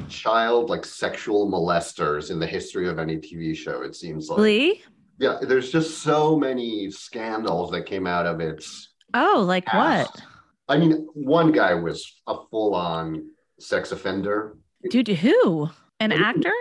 child 0.09 0.68
like 0.68 0.85
sexual 0.85 1.50
molesters 1.50 2.30
in 2.30 2.38
the 2.38 2.47
history 2.47 2.88
of 2.88 2.99
any 2.99 3.16
TV 3.16 3.57
show. 3.57 3.83
It 3.83 3.95
seems 3.95 4.28
like 4.28 4.37
Glee? 4.38 4.83
yeah, 5.18 5.38
there's 5.40 5.71
just 5.73 6.02
so 6.02 6.37
many 6.37 6.90
scandals 6.90 7.71
that 7.71 7.87
came 7.87 8.07
out 8.07 8.26
of 8.26 8.40
its 8.40 8.88
Oh, 9.15 9.45
like 9.47 9.67
Past. 9.67 10.11
what? 10.15 10.23
I 10.69 10.79
mean, 10.79 11.07
one 11.15 11.50
guy 11.53 11.75
was 11.75 12.21
a 12.27 12.37
full-on 12.50 13.31
sex 13.59 13.91
offender. 13.93 14.57
Dude, 14.91 15.09
who? 15.09 15.69
An 16.00 16.11
you- 16.11 16.17
actor? 16.25 16.53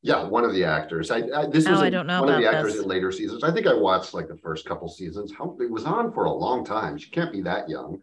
Yeah, 0.00 0.22
one 0.24 0.44
of 0.44 0.52
the 0.52 0.62
actors. 0.64 1.10
I, 1.10 1.16
I 1.34 1.46
this 1.46 1.66
Oh, 1.66 1.72
was 1.72 1.80
I 1.82 1.88
a- 1.88 1.90
don't 1.90 2.06
know 2.06 2.22
one 2.22 2.32
of 2.34 2.40
the 2.40 2.46
actors 2.48 2.74
this. 2.74 2.82
in 2.82 2.88
later 2.88 3.10
seasons. 3.10 3.42
I 3.42 3.50
think 3.50 3.66
I 3.66 3.74
watched 3.74 4.14
like 4.14 4.28
the 4.28 4.36
first 4.36 4.64
couple 4.64 4.88
seasons. 4.88 5.32
How 5.36 5.56
it 5.60 5.68
was 5.68 5.84
on 5.84 6.12
for 6.12 6.24
a 6.26 6.32
long 6.32 6.64
time. 6.64 6.96
She 6.98 7.10
can't 7.10 7.32
be 7.32 7.42
that 7.42 7.68
young. 7.68 7.98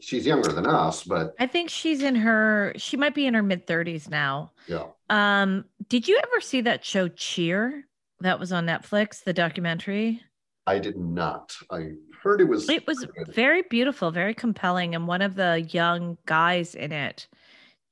She's 0.00 0.24
younger 0.24 0.52
than 0.52 0.64
us, 0.64 1.02
but 1.02 1.34
I 1.40 1.46
think 1.48 1.68
she's 1.68 2.02
in 2.02 2.14
her 2.14 2.72
she 2.76 2.96
might 2.96 3.14
be 3.16 3.26
in 3.26 3.34
her 3.34 3.42
mid 3.42 3.66
30s 3.66 4.08
now. 4.08 4.52
yeah. 4.68 4.84
Um, 5.10 5.64
did 5.88 6.06
you 6.06 6.18
ever 6.22 6.40
see 6.40 6.60
that 6.62 6.84
show 6.84 7.08
Cheer? 7.08 7.84
That 8.20 8.38
was 8.38 8.52
on 8.52 8.64
Netflix, 8.66 9.24
the 9.24 9.32
documentary. 9.32 10.22
I 10.66 10.78
did 10.78 10.96
not. 10.96 11.56
I 11.70 11.94
heard 12.22 12.40
it 12.40 12.44
was. 12.44 12.68
It 12.68 12.86
was 12.86 13.04
good. 13.04 13.34
very 13.34 13.62
beautiful, 13.62 14.10
very 14.10 14.34
compelling. 14.34 14.94
And 14.94 15.06
one 15.06 15.22
of 15.22 15.34
the 15.34 15.66
young 15.70 16.18
guys 16.26 16.74
in 16.74 16.92
it 16.92 17.26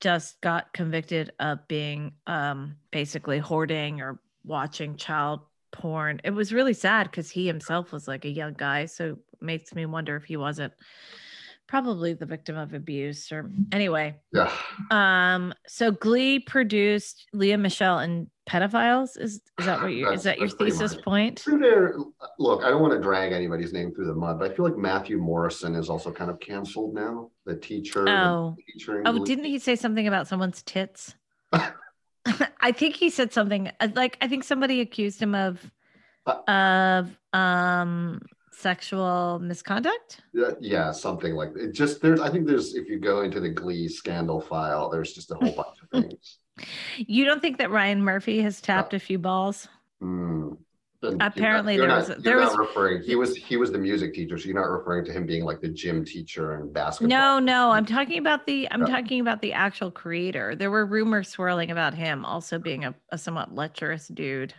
just 0.01 0.41
got 0.41 0.73
convicted 0.73 1.33
of 1.41 1.67
being 1.67 2.13
um, 2.27 2.77
basically 2.91 3.39
hoarding 3.39 4.01
or 4.01 4.21
watching 4.45 4.97
child 4.97 5.41
porn. 5.71 6.21
It 6.25 6.31
was 6.31 6.53
really 6.53 6.75
sad 6.75 7.11
because 7.11 7.31
he 7.31 7.47
himself 7.47 7.93
was 7.93 8.07
like 8.07 8.25
a 8.25 8.31
young 8.31 8.55
guy. 8.55 8.87
So 8.87 9.17
it 9.33 9.43
makes 9.43 9.75
me 9.75 9.87
wonder 9.87 10.17
if 10.17 10.25
he 10.25 10.37
wasn't 10.37 10.73
probably 11.69 12.15
the 12.15 12.27
victim 12.27 12.57
of 12.57 12.73
abuse 12.75 13.31
or 13.31 13.51
anyway. 13.73 14.17
Yeah. 14.33 14.51
Um, 14.91 15.53
so 15.67 15.91
Glee 15.93 16.39
produced 16.41 17.27
Lea 17.33 17.57
Michele 17.57 17.99
and 17.99 18.29
pedophiles. 18.49 19.19
Is 19.21 19.35
is 19.59 19.67
that 19.67 19.83
what 19.83 19.93
you 19.93 20.09
is 20.11 20.23
that 20.25 20.39
your 20.39 20.49
thesis 20.49 20.95
much- 20.97 21.05
point? 21.05 21.41
Through 21.41 21.59
there, 21.59 21.95
look, 22.39 22.65
I 22.65 22.71
don't 22.71 22.81
want 22.81 22.95
to 22.95 23.01
drag 23.01 23.33
anybody's 23.33 23.73
name 23.73 23.95
through 23.95 24.07
the 24.07 24.15
mud, 24.15 24.39
but 24.39 24.51
I 24.51 24.55
feel 24.55 24.65
like 24.65 24.77
Matthew 24.79 25.19
Morrison 25.19 25.75
is 25.77 25.91
also 25.91 26.11
kind 26.11 26.31
of 26.31 26.41
canceled 26.41 26.95
now. 26.95 27.31
The 27.45 27.55
teacher. 27.57 28.05
the 28.05 28.11
Oh. 28.11 28.57
teacher 28.73 29.03
Oh, 29.05 29.13
Glee. 29.13 29.25
didn't 29.25 29.45
he 29.45 29.59
say 29.59 29.77
something 29.77 30.09
about 30.09 30.27
someone's 30.27 30.63
tits? 30.63 31.15
I 32.61 32.73
think 32.73 32.97
he 32.97 33.09
said 33.11 33.33
something 33.33 33.71
uh, 33.81 33.89
like 33.95 34.17
I 34.21 34.29
think 34.29 34.45
somebody 34.45 34.81
accused 34.81 35.21
him 35.23 35.35
of 35.35 35.71
Uh, 36.27 36.35
of 36.49 37.39
um 37.39 38.21
sexual 38.59 39.39
misconduct. 39.43 40.21
Yeah, 40.33 40.51
yeah, 40.61 40.93
something 40.93 41.35
like 41.35 41.51
it. 41.57 41.73
Just 41.73 42.01
there's, 42.03 42.21
I 42.21 42.31
think 42.31 42.47
there's, 42.47 42.75
if 42.75 42.89
you 42.89 42.99
go 42.99 43.23
into 43.23 43.41
the 43.41 43.49
Glee 43.49 43.89
scandal 43.89 44.41
file, 44.41 44.91
there's 44.91 45.13
just 45.13 45.31
a 45.31 45.35
whole 45.35 45.53
bunch 45.53 45.79
of 45.83 45.91
things. 46.03 46.39
You 46.97 47.25
don't 47.25 47.41
think 47.41 47.59
that 47.59 47.71
Ryan 47.71 48.03
Murphy 48.03 48.43
has 48.43 48.61
tapped 48.61 48.93
a 48.93 48.99
few 48.99 49.17
balls? 49.17 49.69
Hmm. 50.01 50.55
Then 51.01 51.11
you're 51.13 51.19
not- 51.19 51.37
Apparently 51.37 51.75
you're 51.77 51.87
there 51.87 51.97
not- 51.97 52.09
was- 52.09 52.19
there 52.25 52.37
was- 52.39 52.59
referring. 52.59 53.01
He 53.03 53.15
was 53.15 53.37
he 53.37 53.57
was 53.57 53.71
the 53.71 53.79
music 53.79 54.13
teacher, 54.13 54.37
so 54.37 54.47
you're 54.47 54.61
not 54.61 54.69
referring 54.69 55.05
to 55.05 55.13
him 55.13 55.25
being 55.25 55.45
like 55.45 55.61
the 55.61 55.69
gym 55.69 56.05
teacher 56.05 56.55
and 56.55 56.73
basketball. 56.73 57.17
No, 57.17 57.39
no, 57.39 57.71
I'm 57.71 57.87
talking 57.87 58.19
about 58.19 58.45
the 58.45 58.67
I'm 58.73 58.81
Yeah. 58.81 58.87
talking 58.89 59.21
about 59.21 59.41
the 59.41 59.53
actual 59.53 59.93
creator. 59.93 60.57
There 60.57 60.73
were 60.73 60.85
rumors 60.85 61.29
swirling 61.29 61.71
about 61.71 61.95
him 61.95 62.25
also 62.25 62.59
being 62.59 62.85
a, 62.85 62.93
a 63.13 63.19
somewhat 63.19 63.55
lecherous 63.55 64.09
dude. 64.09 64.53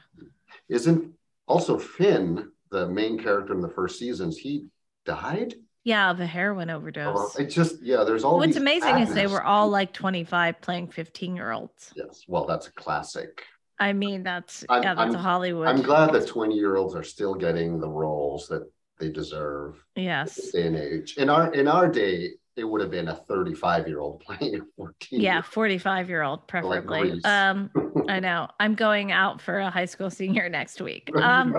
Isn't 0.70 1.16
also 1.50 1.78
Finn 1.78 2.50
the 2.72 2.88
main 2.88 3.18
character 3.18 3.54
in 3.54 3.62
the 3.62 3.70
first 3.70 4.00
seasons? 4.00 4.38
He 4.38 4.66
died. 5.06 5.56
Yeah, 5.84 6.12
of 6.12 6.20
a 6.20 6.26
heroin 6.26 6.68
Well, 6.68 6.78
overdose. 6.78 7.38
It's 7.40 7.56
just 7.56 7.82
yeah. 7.82 8.04
There's 8.04 8.24
all. 8.24 8.38
What's 8.38 8.58
amazing 8.58 8.98
is 9.00 9.14
they 9.14 9.28
were 9.28 9.44
all 9.44 9.70
like 9.70 9.94
25 9.94 10.62
playing 10.62 10.90
15 10.90 11.36
year 11.36 11.52
olds. 11.52 11.92
Yes. 11.96 12.26
Well, 12.28 12.46
that's 12.46 12.68
a 12.68 12.74
classic. 12.74 13.44
I 13.80 13.94
mean, 13.94 14.24
that's 14.24 14.66
I'm- 14.68 14.84
yeah, 14.84 14.94
that's 14.94 15.14
a 15.14 15.18
I'm- 15.18 15.24
Hollywood. 15.24 15.68
I'm 15.68 15.82
glad 15.82 16.12
that 16.14 16.28
20 16.28 16.56
year 16.56 16.76
olds 16.76 16.96
are 16.96 17.04
still 17.04 17.34
getting 17.34 17.80
the 17.80 17.88
roles 17.90 18.48
that 18.50 18.70
they 19.00 19.10
deserve. 19.10 19.84
Yes. 19.96 20.54
and 20.54 20.76
age. 20.76 21.16
In 21.18 21.30
our 21.30 21.52
in 21.54 21.68
our 21.70 21.88
day, 21.88 22.32
it 22.58 22.66
would 22.66 22.82
have 22.82 22.92
been 22.92 23.08
a 23.08 23.16
35 23.16 23.88
year 23.88 24.02
old 24.02 24.20
playing 24.26 24.56
a 24.56 24.60
14. 24.76 25.22
Yeah, 25.22 25.42
45 25.42 26.10
year 26.10 26.24
old, 26.24 26.46
preferably. 26.48 27.12
Grease. 27.12 27.26
Um, 27.26 27.72
I 28.10 28.20
know. 28.20 28.50
I'm 28.60 28.76
going 28.76 29.14
out 29.14 29.42
for 29.42 29.60
a 29.60 29.70
high 29.70 29.86
school 29.86 30.10
senior 30.10 30.50
next 30.50 30.82
week. 30.82 31.10
Um, 31.20 31.56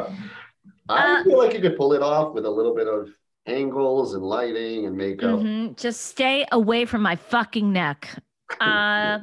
I 0.90 1.20
uh, 1.20 1.24
feel 1.24 1.38
like 1.38 1.54
you 1.54 1.60
could 1.60 1.76
pull 1.76 1.92
it 1.92 2.02
off 2.02 2.34
with 2.34 2.44
a 2.44 2.50
little 2.50 2.74
bit 2.74 2.88
of 2.88 3.08
angles 3.46 4.14
and 4.14 4.22
lighting 4.22 4.86
and 4.86 4.96
makeup. 4.96 5.40
mhm, 5.40 5.76
Just 5.76 6.02
stay 6.06 6.46
away 6.52 6.84
from 6.84 7.02
my 7.02 7.16
fucking 7.16 7.72
neck. 7.72 8.08
Uh, 8.60 9.20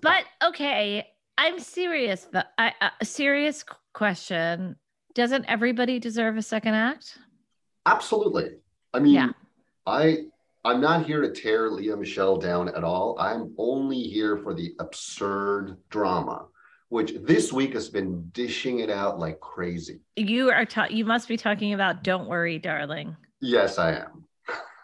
but 0.00 0.24
okay, 0.42 1.06
I'm 1.36 1.60
serious. 1.60 2.24
The, 2.24 2.46
I, 2.56 2.72
uh, 2.80 2.88
a 2.98 3.04
serious 3.04 3.66
question. 3.92 4.76
Doesn't 5.14 5.44
everybody 5.46 5.98
deserve 5.98 6.38
a 6.38 6.42
second 6.42 6.72
act? 6.72 7.18
Absolutely. 7.84 8.52
I 8.94 8.98
mean, 9.00 9.12
Yeah. 9.14 9.28
I 9.86 10.24
I'm 10.64 10.80
not 10.80 11.04
here 11.04 11.20
to 11.20 11.30
tear 11.30 11.70
Lea 11.70 11.94
Michele 11.96 12.38
down 12.38 12.68
at 12.70 12.82
all. 12.82 13.14
I'm 13.18 13.54
only 13.58 14.00
here 14.00 14.38
for 14.38 14.54
the 14.54 14.74
absurd 14.78 15.76
drama, 15.90 16.46
which 16.90 17.14
this 17.22 17.52
week 17.52 17.72
has 17.72 17.88
been 17.88 18.28
dishing 18.32 18.80
it 18.80 18.90
out 18.90 19.18
like 19.18 19.40
crazy. 19.40 20.00
You 20.16 20.50
are 20.50 20.64
ta- 20.66 20.88
you 20.90 21.04
must 21.04 21.28
be 21.28 21.36
talking 21.36 21.72
about 21.72 22.02
Don't 22.02 22.28
Worry, 22.28 22.58
Darling. 22.58 23.16
Yes, 23.40 23.78
I 23.78 23.92
am. 24.02 24.24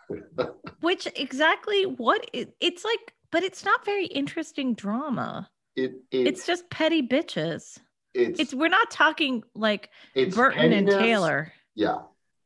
Which 0.81 1.09
exactly 1.17 1.85
what 1.85 2.31
it, 2.33 2.55
it's 2.61 2.85
like, 2.85 3.13
but 3.33 3.43
it's 3.43 3.65
not 3.65 3.85
very 3.85 4.07
interesting 4.07 4.75
drama. 4.75 5.51
It, 5.75 5.97
it 6.13 6.29
It's 6.29 6.47
just 6.47 6.71
petty 6.71 7.03
bitches. 7.03 7.79
it's 8.15 8.39
It's 8.39 8.55
we're 8.55 8.69
not 8.69 8.91
talking 8.91 9.43
like 9.55 9.91
it's 10.15 10.35
Burton 10.35 10.73
and. 10.73 10.89
Taylor. 10.89 11.53
Yeah. 11.75 11.99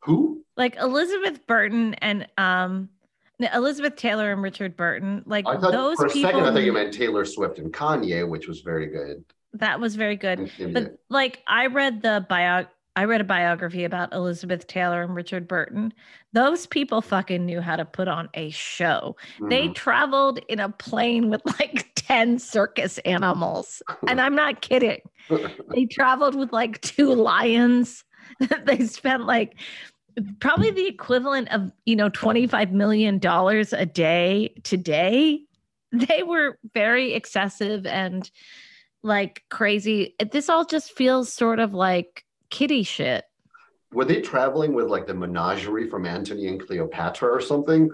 Who? 0.04 0.42
Like 0.56 0.76
Elizabeth 0.76 1.46
Burton 1.46 1.94
and 1.94 2.26
um 2.38 2.88
Elizabeth 3.38 3.96
Taylor 3.96 4.32
and 4.32 4.42
Richard 4.42 4.74
Burton. 4.74 5.22
Like 5.26 5.46
I 5.46 5.58
thought 5.58 5.72
those 5.72 5.96
for 5.96 6.06
a 6.06 6.10
people 6.10 6.30
second 6.30 6.46
I 6.46 6.52
thought 6.52 6.62
you 6.62 6.72
meant 6.72 6.94
Taylor 6.94 7.26
Swift 7.26 7.58
and 7.58 7.70
Kanye, 7.70 8.26
which 8.26 8.48
was 8.48 8.60
very 8.60 8.86
good. 8.86 9.22
That 9.54 9.80
was 9.80 9.96
very 9.96 10.16
good. 10.16 10.50
But 10.72 10.98
like 11.08 11.42
I 11.46 11.66
read 11.66 12.02
the 12.02 12.24
bio 12.28 12.66
I 12.96 13.04
read 13.04 13.20
a 13.20 13.24
biography 13.24 13.84
about 13.84 14.12
Elizabeth 14.12 14.66
Taylor 14.66 15.02
and 15.02 15.14
Richard 15.14 15.46
Burton. 15.46 15.94
Those 16.32 16.66
people 16.66 17.00
fucking 17.00 17.46
knew 17.46 17.60
how 17.60 17.76
to 17.76 17.84
put 17.84 18.08
on 18.08 18.28
a 18.34 18.50
show. 18.50 19.16
They 19.48 19.68
Mhm. 19.68 19.74
traveled 19.76 20.40
in 20.48 20.58
a 20.58 20.68
plane 20.70 21.30
with 21.30 21.40
like 21.60 21.86
10 21.94 22.40
circus 22.40 22.98
animals. 22.98 23.80
And 24.08 24.20
I'm 24.20 24.34
not 24.34 24.60
kidding. 24.60 25.00
They 25.74 25.86
traveled 25.86 26.34
with 26.34 26.52
like 26.52 26.80
two 26.80 27.14
lions. 27.14 28.04
they 28.64 28.84
spent 28.86 29.24
like 29.24 29.54
probably 30.40 30.72
the 30.72 30.88
equivalent 30.88 31.48
of, 31.52 31.70
you 31.86 31.94
know, 31.94 32.08
25 32.08 32.72
million 32.72 33.18
dollars 33.18 33.72
a 33.72 33.86
day 33.86 34.52
today. 34.64 35.40
They 35.92 36.24
were 36.24 36.58
very 36.74 37.14
excessive 37.14 37.86
and 37.86 38.28
like 39.02 39.44
crazy. 39.50 40.14
This 40.30 40.48
all 40.48 40.64
just 40.64 40.92
feels 40.92 41.32
sort 41.32 41.58
of 41.58 41.74
like 41.74 42.24
kitty 42.50 42.82
shit. 42.82 43.24
Were 43.92 44.04
they 44.04 44.20
traveling 44.20 44.72
with 44.72 44.86
like 44.88 45.06
the 45.06 45.14
menagerie 45.14 45.88
from 45.88 46.06
Antony 46.06 46.46
and 46.48 46.64
Cleopatra 46.64 47.28
or 47.28 47.40
something? 47.40 47.90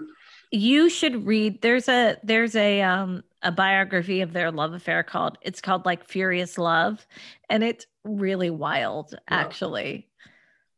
you 0.49 0.89
should 0.89 1.25
read 1.27 1.61
there's 1.61 1.89
a 1.89 2.15
there's 2.23 2.55
a 2.55 2.81
um 2.81 3.21
a 3.43 3.51
biography 3.51 4.21
of 4.21 4.31
their 4.31 4.49
love 4.49 4.71
affair 4.71 5.03
called 5.03 5.37
it's 5.41 5.59
called 5.59 5.85
like 5.85 6.07
furious 6.07 6.57
love 6.57 7.05
and 7.49 7.65
it's 7.65 7.85
really 8.05 8.49
wild 8.49 9.11
Yeah. 9.11 9.19
actually 9.27 10.07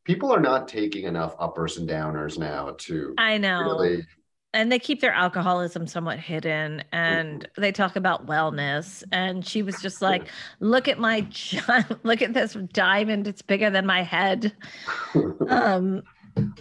People 0.05 0.31
are 0.31 0.39
not 0.39 0.67
taking 0.67 1.03
enough 1.03 1.35
uppers 1.37 1.77
and 1.77 1.87
downers 1.87 2.39
now 2.39 2.73
to 2.79 3.13
i 3.19 3.37
know 3.37 3.77
really. 3.77 4.07
And 4.53 4.71
they 4.71 4.79
keep 4.79 4.99
their 5.01 5.13
alcoholism 5.13 5.85
somewhat 5.87 6.19
hidden 6.19 6.83
and 6.91 7.47
Mm-hmm. 7.55 7.61
they 7.61 7.71
talk 7.71 7.95
about 7.95 8.25
wellness 8.25 9.03
and 9.11 9.45
she 9.45 9.61
was 9.61 9.79
just 9.81 10.01
like 10.01 10.27
look 10.59 10.87
at 10.87 10.99
my 10.99 11.27
look 12.03 12.21
at 12.21 12.33
this 12.33 12.53
diamond 12.73 13.27
it's 13.27 13.41
bigger 13.41 13.69
than 13.69 13.85
my 13.85 14.03
head 14.03 14.53
um 15.47 16.01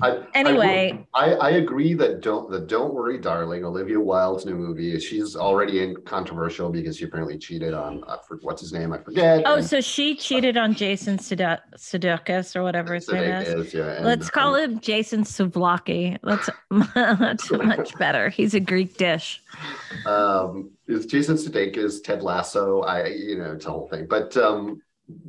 I, 0.01 0.23
anyway 0.35 1.07
I, 1.15 1.33
I 1.35 1.51
agree 1.51 1.95
that 1.95 2.21
don't 2.21 2.51
the 2.51 2.61
Don't 2.61 2.95
Worry 2.95 3.19
Darling, 3.19 3.65
Olivia 3.65 3.99
Wilde's 4.01 4.47
new 4.47 4.55
movie. 4.55 4.99
She's 5.01 5.37
already 5.37 5.83
in 5.83 5.97
controversial 6.03 6.71
because 6.71 6.97
she 6.99 7.05
apparently 7.05 7.39
cheated 7.39 7.75
on 7.75 8.05
uh, 8.07 8.17
what's 8.43 8.61
his 8.61 8.73
name? 8.73 8.93
I 8.93 8.99
forget. 8.99 9.43
oh 9.47 9.57
and- 9.57 9.67
so 9.67 9.81
she 9.81 10.15
cheated 10.15 10.57
on 10.57 10.75
jason 10.75 11.19
Sude- 11.19 11.61
sudeikis 11.77 12.57
or 12.57 12.63
whatever 12.63 12.95
his 12.95 13.09
name 13.09 13.25
is 13.25 13.49
Sudeikis, 13.49 13.73
yeah, 13.75 13.97
and, 13.97 14.05
Let's 14.05 14.31
call 14.31 14.55
um, 14.55 14.61
him 14.61 14.81
Jason 14.81 15.25
Souvlaki. 15.25 16.19
That's 16.23 16.49
that's 16.95 17.51
much 17.51 17.97
better. 17.99 18.29
He's 18.29 18.55
a 18.55 18.61
Greek 18.61 18.97
dish. 18.97 19.43
um 20.07 20.71
it's 20.87 21.07
Jason 21.07 21.37
Sudeikis, 21.37 22.03
Ted 22.03 22.23
Lasso. 22.23 22.81
I 22.83 23.07
you 23.07 23.39
know 23.39 23.53
it's 23.53 23.67
a 23.67 23.71
whole 23.71 23.89
thing, 23.89 24.07
but 24.07 24.37
um 24.37 24.83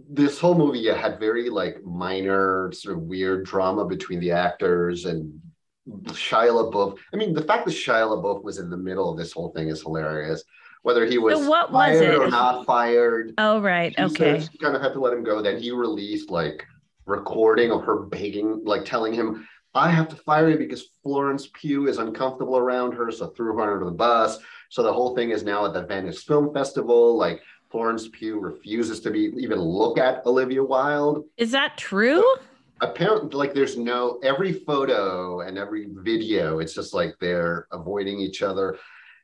this 0.09 0.39
whole 0.39 0.55
movie 0.55 0.87
had 0.87 1.19
very 1.19 1.49
like 1.49 1.83
minor 1.83 2.71
sort 2.73 2.97
of 2.97 3.03
weird 3.03 3.45
drama 3.45 3.85
between 3.85 4.19
the 4.19 4.31
actors 4.31 5.05
and 5.05 5.39
Shia 5.87 6.51
LaBeouf. 6.51 6.97
I 7.13 7.17
mean, 7.17 7.33
the 7.33 7.43
fact 7.43 7.65
that 7.65 7.71
Shia 7.71 8.07
LaBeouf 8.07 8.43
was 8.43 8.59
in 8.59 8.69
the 8.69 8.77
middle 8.77 9.09
of 9.09 9.17
this 9.17 9.31
whole 9.31 9.51
thing 9.51 9.69
is 9.69 9.81
hilarious. 9.81 10.43
Whether 10.81 11.05
he 11.05 11.17
was 11.17 11.47
what 11.47 11.71
was 11.71 11.99
fired 11.99 12.13
it? 12.13 12.19
or 12.19 12.29
not 12.29 12.65
fired, 12.65 13.33
Oh 13.37 13.59
right, 13.59 13.93
she 13.97 14.03
okay. 14.03 14.39
she 14.39 14.57
kind 14.59 14.75
of 14.75 14.81
had 14.81 14.93
to 14.93 14.99
let 14.99 15.13
him 15.13 15.23
go. 15.23 15.41
Then 15.41 15.61
he 15.61 15.71
released 15.71 16.29
like 16.29 16.65
recording 17.05 17.71
of 17.71 17.83
her 17.83 18.03
begging, 18.03 18.61
like 18.63 18.85
telling 18.85 19.13
him, 19.13 19.45
I 19.73 19.91
have 19.91 20.07
to 20.09 20.15
fire 20.15 20.49
you 20.49 20.57
because 20.57 20.89
Florence 21.03 21.49
Pugh 21.53 21.87
is 21.87 21.97
uncomfortable 21.97 22.57
around 22.57 22.93
her, 22.93 23.11
so 23.11 23.27
threw 23.27 23.55
her 23.55 23.61
under 23.61 23.85
the 23.85 23.91
bus. 23.91 24.37
So 24.69 24.83
the 24.83 24.93
whole 24.93 25.15
thing 25.15 25.31
is 25.31 25.43
now 25.43 25.65
at 25.65 25.73
the 25.73 25.85
Venice 25.85 26.23
Film 26.23 26.53
Festival. 26.53 27.17
Like 27.17 27.41
Florence 27.69 28.07
Pugh 28.07 28.39
refuses 28.39 28.99
to 29.01 29.11
be 29.11 29.31
even 29.37 29.59
look 29.59 29.97
at 29.97 30.25
Olivia 30.25 30.63
Wilde. 30.63 31.25
Is 31.37 31.51
that 31.51 31.77
true? 31.77 32.23
Apparently, 32.81 33.37
like 33.37 33.53
there's 33.53 33.77
no 33.77 34.19
every 34.23 34.53
photo 34.53 35.41
and 35.41 35.57
every 35.57 35.87
video, 35.91 36.59
it's 36.59 36.73
just 36.73 36.93
like 36.93 37.15
they're 37.19 37.67
avoiding 37.71 38.19
each 38.19 38.41
other. 38.41 38.77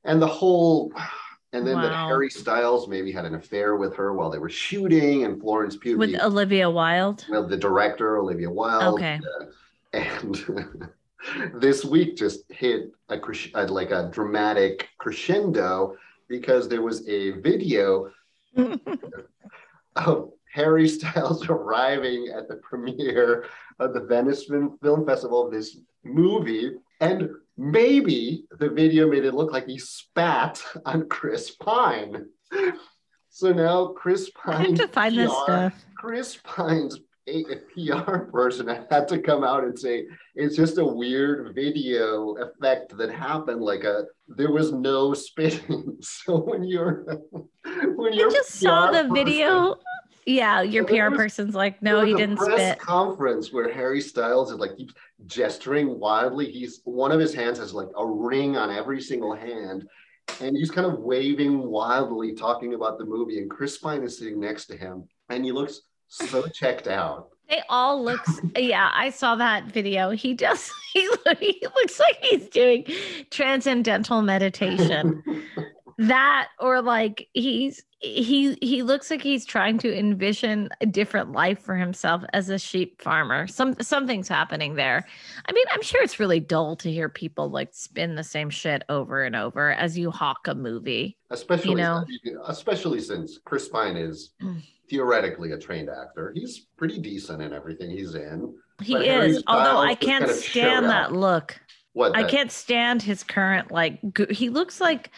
And 0.04 0.22
the 0.22 0.28
whole 0.28 0.92
and 1.54 1.66
then 1.66 1.82
that 1.82 1.94
Harry 2.08 2.30
Styles 2.30 2.88
maybe 2.88 3.12
had 3.12 3.24
an 3.24 3.36
affair 3.36 3.78
with 3.78 3.96
her 3.96 4.14
while 4.14 4.30
they 4.30 4.40
were 4.40 4.50
shooting, 4.50 5.24
and 5.24 5.40
Florence 5.40 5.78
Pugh 5.78 5.98
With 5.98 6.20
Olivia 6.20 6.70
Wilde? 6.70 7.26
well, 7.30 7.48
the 7.48 7.58
director 7.58 8.18
Olivia 8.18 8.50
Wilde. 8.50 8.96
Okay. 8.96 9.20
uh, 9.42 9.46
and 9.94 10.90
this 11.62 11.86
week 11.86 12.18
just 12.18 12.52
hit 12.52 12.92
a 13.10 13.18
like 13.68 13.92
a 13.92 14.10
dramatic 14.12 14.90
crescendo 14.98 15.96
because 16.28 16.68
there 16.68 16.82
was 16.82 17.08
a 17.08 17.32
video 17.40 18.12
of 18.58 18.80
oh, 19.96 20.34
Harry 20.52 20.88
Styles 20.88 21.46
arriving 21.50 22.30
at 22.36 22.48
the 22.48 22.56
premiere 22.58 23.46
of 23.80 23.94
the 23.94 24.02
Venice 24.02 24.46
Film 24.46 25.06
Festival 25.06 25.46
of 25.46 25.52
this 25.52 25.78
movie, 26.04 26.72
and 27.02 27.30
maybe 27.58 28.46
the 28.60 28.70
video 28.70 29.10
made 29.10 29.26
it 29.26 29.34
look 29.34 29.52
like 29.52 29.68
he 29.68 29.78
spat 29.78 30.62
on 30.86 31.10
Chris 31.10 31.52
Pine. 31.52 32.26
So 33.30 33.52
now 33.52 33.88
Chris 33.88 34.32
I 34.46 34.52
have 34.52 34.66
Pine 34.66 34.76
to 34.76 34.88
find 34.88 35.18
this 35.18 35.32
stuff. 35.44 35.86
Chris 35.98 36.38
Pine's 36.46 37.00
a, 37.28 37.44
a 37.52 37.56
PR 38.02 38.18
person 38.32 38.68
had 38.90 39.08
to 39.08 39.20
come 39.20 39.44
out 39.44 39.64
and 39.64 39.78
say 39.78 40.06
it's 40.36 40.56
just 40.56 40.78
a 40.78 40.86
weird 40.86 41.54
video 41.56 42.36
effect 42.38 42.96
that 42.98 43.12
happened. 43.12 43.62
Like 43.62 43.84
a 43.84 44.06
there 44.28 44.52
was 44.52 44.72
no 44.72 45.14
spitting. 45.14 45.98
So 46.02 46.38
when 46.40 46.64
you're 46.64 47.04
when 47.96 48.14
you're 48.14 48.30
you 48.30 48.32
just 48.32 48.52
saw 48.52 48.92
the 48.92 49.10
video. 49.14 49.76
Yeah, 50.28 50.64
your 50.64 50.86
PR 50.86 51.10
was- 51.10 51.18
person's 51.18 51.54
like, 51.54 51.84
no, 51.84 52.04
he 52.04 52.16
didn't 52.16 52.38
press 52.38 52.60
spit. 52.60 52.80
conference 52.80 53.54
where 53.54 53.72
Harry 53.72 54.02
Styles 54.02 54.52
is 54.52 54.58
like 54.58 54.76
keeps 54.76 54.96
gesturing 55.28 56.00
wildly. 56.00 56.52
He's 56.52 56.82
one 56.84 57.12
of 57.12 57.20
his 57.20 57.34
hands 57.34 57.60
has 57.60 57.74
like 57.76 57.90
a 57.96 58.06
ring 58.06 58.58
on 58.58 58.72
every 58.72 59.02
single 59.02 59.36
hand. 59.36 59.88
And 60.42 60.58
he's 60.58 60.72
kind 60.72 60.88
of 60.92 60.98
waving 61.00 61.60
wildly, 61.62 62.34
talking 62.34 62.74
about 62.74 62.98
the 62.98 63.06
movie. 63.06 63.38
And 63.38 63.48
Chris 63.52 63.78
Pine 63.78 64.02
is 64.02 64.18
sitting 64.18 64.40
next 64.40 64.66
to 64.68 64.76
him, 64.76 65.08
and 65.30 65.46
he 65.46 65.52
looks 65.52 65.82
so 66.08 66.48
checked 66.48 66.88
out. 66.88 67.30
They 67.50 67.62
all 67.70 68.04
looks. 68.04 68.40
Yeah, 68.58 68.90
I 68.94 69.12
saw 69.12 69.36
that 69.36 69.66
video. 69.66 70.12
He 70.12 70.34
does. 70.34 70.72
He, 70.96 71.10
he 71.42 71.68
looks 71.76 72.00
like 72.00 72.24
he's 72.24 72.48
doing 72.48 72.86
transcendental 73.30 74.22
meditation. 74.22 75.22
that 75.98 76.48
or 76.60 76.82
like 76.82 77.28
he's 77.34 77.84
he 78.00 78.58
he 78.62 78.84
looks 78.84 79.10
like 79.10 79.22
he's 79.22 79.46
trying 79.46 79.78
to 79.78 79.98
envision 79.98 80.70
a 80.82 80.86
different 80.86 81.32
life 81.32 81.60
for 81.60 81.76
himself 81.76 82.22
as 82.34 82.50
a 82.50 82.60
sheep 82.60 83.02
farmer 83.02 83.48
some 83.48 83.76
something's 83.82 84.28
happening 84.28 84.76
there 84.76 85.06
i 85.48 85.54
mean 85.54 85.66
i'm 85.72 85.82
sure 85.82 86.04
it's 86.04 86.20
really 86.20 86.40
dull 86.40 86.76
to 86.76 86.92
hear 86.92 87.08
people 87.08 87.50
like 87.50 87.70
spin 87.74 88.16
the 88.16 88.24
same 88.24 88.50
shit 88.50 88.84
over 88.90 89.24
and 89.24 89.36
over 89.36 89.72
as 89.72 89.98
you 89.98 90.12
hawk 90.12 90.48
a 90.48 90.54
movie 90.54 91.18
especially 91.30 91.72
you 91.72 91.78
know? 91.78 92.04
especially 92.48 93.00
since 93.00 93.40
Chris 93.44 93.70
Pine 93.70 93.96
is 93.96 94.32
Mm. 94.42 94.62
Theoretically 94.90 95.52
a 95.52 95.58
trained 95.58 95.90
actor. 95.90 96.32
He's 96.36 96.68
pretty 96.78 97.00
decent 97.00 97.42
in 97.42 97.54
everything 97.54 97.90
he's 97.90 98.16
in. 98.16 98.54
he 98.82 98.94
But 98.94 99.06
Harry 99.06 99.32
is 99.32 99.44
although 99.48 99.64
Styles 99.64 99.86
i 99.86 99.96
can't 99.96 100.26
kind 100.26 100.32
of 100.32 100.38
showed 100.38 100.50
stand 100.52 100.86
that 100.88 101.12
look. 101.12 101.60
What 101.94 102.16
i 102.16 102.24
can't 102.24 102.52
stand 102.52 103.02
his 103.02 103.24
current 103.24 103.72
like 103.72 104.00
go- 104.14 104.28
he 104.30 104.50
looks 104.50 104.82
like 104.82 105.12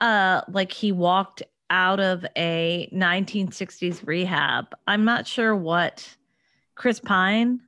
uh 0.00 0.42
like 0.48 0.70
he 0.70 0.92
walked 0.92 1.42
out 1.70 2.00
of 2.00 2.24
a 2.36 2.88
1960s 2.92 4.06
rehab. 4.06 4.66
I'm 4.86 5.04
not 5.04 5.26
sure 5.26 5.54
what. 5.54 6.08
Chris 6.74 6.98
pine? 6.98 7.60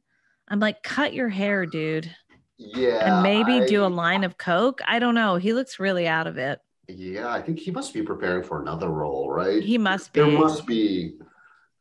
I'm 0.48 0.60
like 0.60 0.82
cut 0.82 1.12
your 1.14 1.28
hair 1.28 1.66
dude. 1.66 2.14
Yeah, 2.58 3.16
and 3.16 3.22
maybe 3.22 3.66
do 3.66 3.84
a 3.84 3.86
line 3.88 4.22
of 4.24 4.38
coke? 4.38 4.80
I 4.86 4.98
don't 5.00 5.14
know. 5.14 5.36
He 5.36 5.52
looks 5.52 5.80
really 5.80 6.06
out 6.06 6.26
of 6.26 6.36
it. 6.38 6.60
Yeah, 6.88 7.28
I 7.28 7.40
think 7.40 7.58
he 7.58 7.70
must 7.70 7.94
be 7.94 8.02
preparing 8.02 8.42
for 8.44 8.60
another 8.60 8.88
role, 8.88 9.30
right? 9.30 9.62
he 9.62 9.78
must 9.78 10.12
be. 10.12 10.20
there 10.20 10.30
must 10.30 10.66
be 10.66 11.14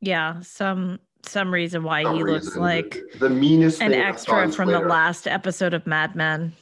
yeah 0.02 0.40
some 0.42 1.00
some 1.24 1.54
reason 1.54 1.84
why 1.84 2.04
some 2.04 2.16
he 2.16 2.24
looks 2.24 2.56
like 2.56 3.02
the, 3.14 3.20
the 3.20 3.30
meanest 3.30 3.82
an 3.82 3.92
thing 3.92 4.02
I 4.02 4.16
saw 4.16 4.40
extra 4.40 4.52
from 4.52 4.72
the 4.72 4.80
last 4.80 5.28
episode 5.28 5.74
of 5.74 5.86
mad 5.88 6.16
men 6.16 6.54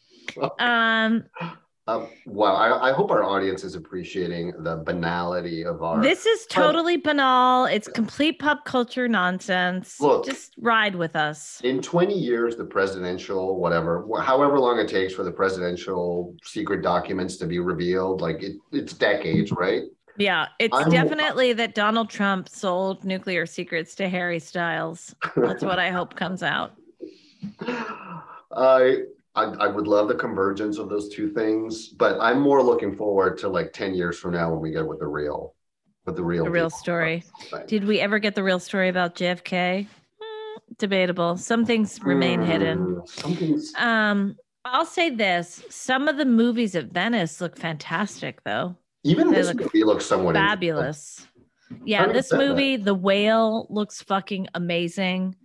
um 0.58 1.24
wow, 2.26 2.54
I, 2.54 2.90
I 2.90 2.92
hope 2.92 3.10
our 3.10 3.24
audience 3.24 3.64
is 3.64 3.74
appreciating 3.74 4.52
the 4.58 4.76
banality 4.76 5.64
of 5.64 5.82
our. 5.82 6.00
This 6.02 6.26
is 6.26 6.46
totally 6.46 6.96
banal. 6.96 7.66
It's 7.66 7.88
complete 7.88 8.38
pop 8.38 8.64
culture 8.64 9.08
nonsense. 9.08 10.00
Look. 10.00 10.24
Just 10.24 10.54
ride 10.58 10.94
with 10.94 11.16
us. 11.16 11.60
in 11.64 11.80
20 11.80 12.16
years, 12.16 12.56
the 12.56 12.64
presidential, 12.64 13.58
whatever, 13.58 14.06
however 14.20 14.58
long 14.58 14.78
it 14.78 14.88
takes 14.88 15.14
for 15.14 15.24
the 15.24 15.32
presidential 15.32 16.36
secret 16.44 16.82
documents 16.82 17.36
to 17.38 17.46
be 17.46 17.58
revealed, 17.58 18.20
like 18.20 18.42
it, 18.42 18.56
it's 18.72 18.92
decades, 18.92 19.52
right? 19.52 19.82
Yeah, 20.20 20.48
it's 20.58 20.76
I'm- 20.76 20.90
definitely 20.90 21.54
that 21.54 21.74
Donald 21.74 22.10
Trump 22.10 22.48
sold 22.48 23.04
nuclear 23.04 23.46
secrets 23.46 23.94
to 23.96 24.08
Harry 24.08 24.38
Styles. 24.38 25.14
That's 25.34 25.64
what 25.64 25.78
I 25.78 25.90
hope 25.90 26.14
comes 26.14 26.42
out. 26.42 26.72
I, 28.52 29.02
I 29.34 29.44
I 29.44 29.66
would 29.68 29.86
love 29.86 30.08
the 30.08 30.14
convergence 30.14 30.76
of 30.78 30.88
those 30.90 31.08
two 31.08 31.30
things, 31.30 31.88
but 31.88 32.20
I'm 32.20 32.40
more 32.40 32.62
looking 32.62 32.94
forward 32.94 33.38
to 33.38 33.48
like 33.48 33.72
10 33.72 33.94
years 33.94 34.18
from 34.18 34.32
now 34.34 34.50
when 34.50 34.60
we 34.60 34.70
get 34.72 34.86
with 34.86 34.98
the 35.00 35.06
real, 35.06 35.54
with 36.04 36.16
the 36.16 36.24
real, 36.24 36.44
The 36.44 36.50
real 36.50 36.70
story. 36.70 37.24
Did 37.66 37.84
we 37.84 38.00
ever 38.00 38.18
get 38.18 38.34
the 38.34 38.42
real 38.42 38.58
story 38.58 38.88
about 38.90 39.14
JFK? 39.14 39.86
Hmm, 40.20 40.58
debatable. 40.78 41.36
Some 41.38 41.64
things 41.64 41.98
remain 42.02 42.42
hidden. 42.42 42.78
Hmm, 42.78 43.00
Something's 43.06 43.72
Um, 43.76 44.36
I'll 44.66 44.84
say 44.84 45.08
this: 45.08 45.64
some 45.70 46.08
of 46.08 46.18
the 46.18 46.26
movies 46.26 46.74
at 46.74 46.86
Venice 46.86 47.40
look 47.40 47.56
fantastic, 47.56 48.44
though. 48.44 48.76
Even 49.02 49.30
they 49.30 49.36
this 49.36 49.48
look 49.48 49.60
movie 49.60 49.84
looks 49.84 50.06
somewhat 50.06 50.34
fabulous. 50.34 51.26
Yeah, 51.84 52.06
this 52.12 52.28
said 52.28 52.40
that- 52.40 52.48
movie, 52.48 52.76
The 52.76 52.94
Whale, 52.94 53.66
looks 53.70 54.02
fucking 54.02 54.48
amazing. 54.54 55.36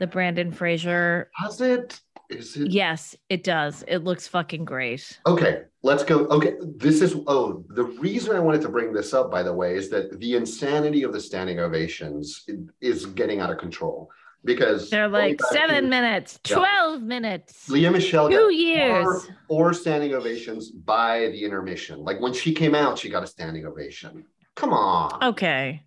The 0.00 0.06
Brendan 0.06 0.52
Fraser. 0.52 1.30
Does 1.42 1.60
it? 1.60 2.00
Is 2.30 2.56
it? 2.56 2.70
Yes, 2.70 3.14
it 3.28 3.44
does. 3.44 3.84
It 3.86 3.98
looks 3.98 4.26
fucking 4.26 4.64
great. 4.64 5.20
Okay, 5.26 5.62
let's 5.82 6.02
go. 6.02 6.26
Okay, 6.26 6.54
this 6.76 7.02
is 7.02 7.14
oh, 7.26 7.64
the 7.68 7.84
reason 7.84 8.34
I 8.34 8.40
wanted 8.40 8.62
to 8.62 8.68
bring 8.68 8.92
this 8.92 9.14
up, 9.14 9.30
by 9.30 9.42
the 9.42 9.52
way, 9.52 9.76
is 9.76 9.90
that 9.90 10.18
the 10.18 10.34
insanity 10.34 11.02
of 11.02 11.12
the 11.12 11.20
standing 11.20 11.60
ovations 11.60 12.44
is 12.80 13.06
getting 13.06 13.40
out 13.40 13.50
of 13.50 13.58
control 13.58 14.10
because 14.44 14.90
They're 14.90 15.08
like 15.08 15.40
seven 15.52 15.88
minutes, 15.88 16.38
Yeah. 16.48 16.56
12 16.56 17.02
minutes, 17.02 17.68
Lea 17.68 17.88
Michele 17.90 18.28
two 18.28 18.34
got 18.36 18.54
years. 18.54 19.04
four, 19.04 19.22
four 19.48 19.72
standing 19.74 20.14
ovations 20.14 20.70
by 20.70 21.28
the 21.32 21.44
intermission. 21.44 22.00
Like 22.00 22.20
when 22.20 22.32
she 22.32 22.52
came 22.54 22.74
out, 22.74 22.98
she 22.98 23.08
got 23.08 23.22
a 23.22 23.26
standing 23.26 23.66
ovation. 23.66 24.24
Come 24.54 24.72
on, 24.72 25.22
Okay. 25.22 25.82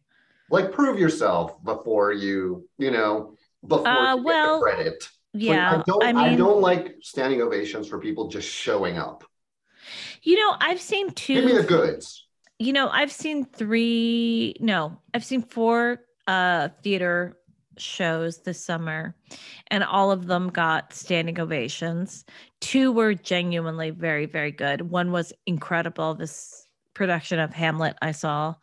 like 0.50 0.72
prove 0.72 1.00
yourself 1.00 1.64
before 1.64 2.12
you, 2.12 2.68
you 2.78 2.92
know, 2.92 3.36
before 3.66 3.88
Uh, 3.88 4.16
you 4.16 4.24
well, 4.24 4.62
credit. 4.62 5.08
Like, 5.34 5.44
Yeah. 5.44 5.72
I 5.80 5.84
don't. 5.86 6.04
I 6.18 6.34
I, 6.34 6.36
don't 6.36 6.60
like 6.62 6.96
standing 7.02 7.42
ovations 7.42 7.88
for 7.88 8.00
people 8.00 8.28
just 8.30 8.48
showing 8.50 8.98
up. 8.98 9.24
you 10.22 10.36
know, 10.38 10.56
I've 10.60 10.82
seen 10.82 11.12
two 11.12 11.36
Give 11.36 11.46
me 11.46 11.54
the 11.54 11.64
goods. 11.64 12.26
You 12.60 12.74
know, 12.74 12.90
I've 12.90 13.12
seen 13.12 13.46
three, 13.46 14.56
no, 14.60 15.00
I've 15.14 15.24
seen 15.24 15.42
four 15.44 16.02
uh 16.28 16.70
theater 16.84 17.38
shows 17.82 18.40
this 18.40 18.64
summer 18.64 19.16
and 19.68 19.84
all 19.84 20.12
of 20.12 20.28
them 20.28 20.50
got 20.50 20.94
standing 20.94 21.40
ovations. 21.40 22.26
Two 22.62 22.92
were 22.92 23.14
genuinely 23.14 23.90
very 23.90 24.26
very 24.26 24.52
good. 24.52 24.82
One 24.90 25.12
was 25.12 25.34
incredible 25.46 26.16
this 26.16 26.68
production 26.94 27.40
of 27.40 27.54
Hamlet 27.54 27.96
I 28.02 28.12
saw. 28.12 28.56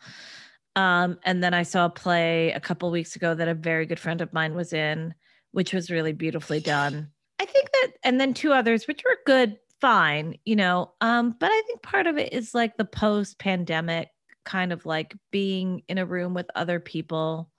Um 0.75 1.19
and 1.25 1.43
then 1.43 1.55
I 1.55 1.63
saw 1.63 1.87
a 1.87 1.91
play 1.91 2.53
a 2.53 2.61
couple 2.61 2.91
weeks 2.91 3.17
ago 3.17 3.35
that 3.35 3.49
a 3.49 3.55
very 3.55 3.87
good 3.87 4.01
friend 4.01 4.21
of 4.21 4.33
mine 4.33 4.55
was 4.55 4.73
in 4.73 5.15
which 5.53 5.73
was 5.73 5.91
really 5.91 6.13
beautifully 6.13 6.61
done. 6.61 7.11
I 7.39 7.47
think 7.47 7.71
that 7.73 7.93
and 8.05 8.21
then 8.21 8.35
two 8.35 8.53
others 8.53 8.87
which 8.87 9.03
were 9.05 9.19
good 9.27 9.59
fine, 9.81 10.37
you 10.45 10.57
know. 10.57 10.93
Um 11.01 11.35
but 11.39 11.51
I 11.51 11.63
think 11.67 11.83
part 11.83 12.07
of 12.07 12.19
it 12.19 12.33
is 12.33 12.55
like 12.55 12.77
the 12.77 12.85
post 12.85 13.39
pandemic 13.39 14.09
kind 14.47 14.73
of 14.73 14.87
like 14.87 15.15
being 15.31 15.83
in 15.89 15.99
a 15.99 16.07
room 16.07 16.33
with 16.33 16.47
other 16.55 16.81
people 16.81 17.51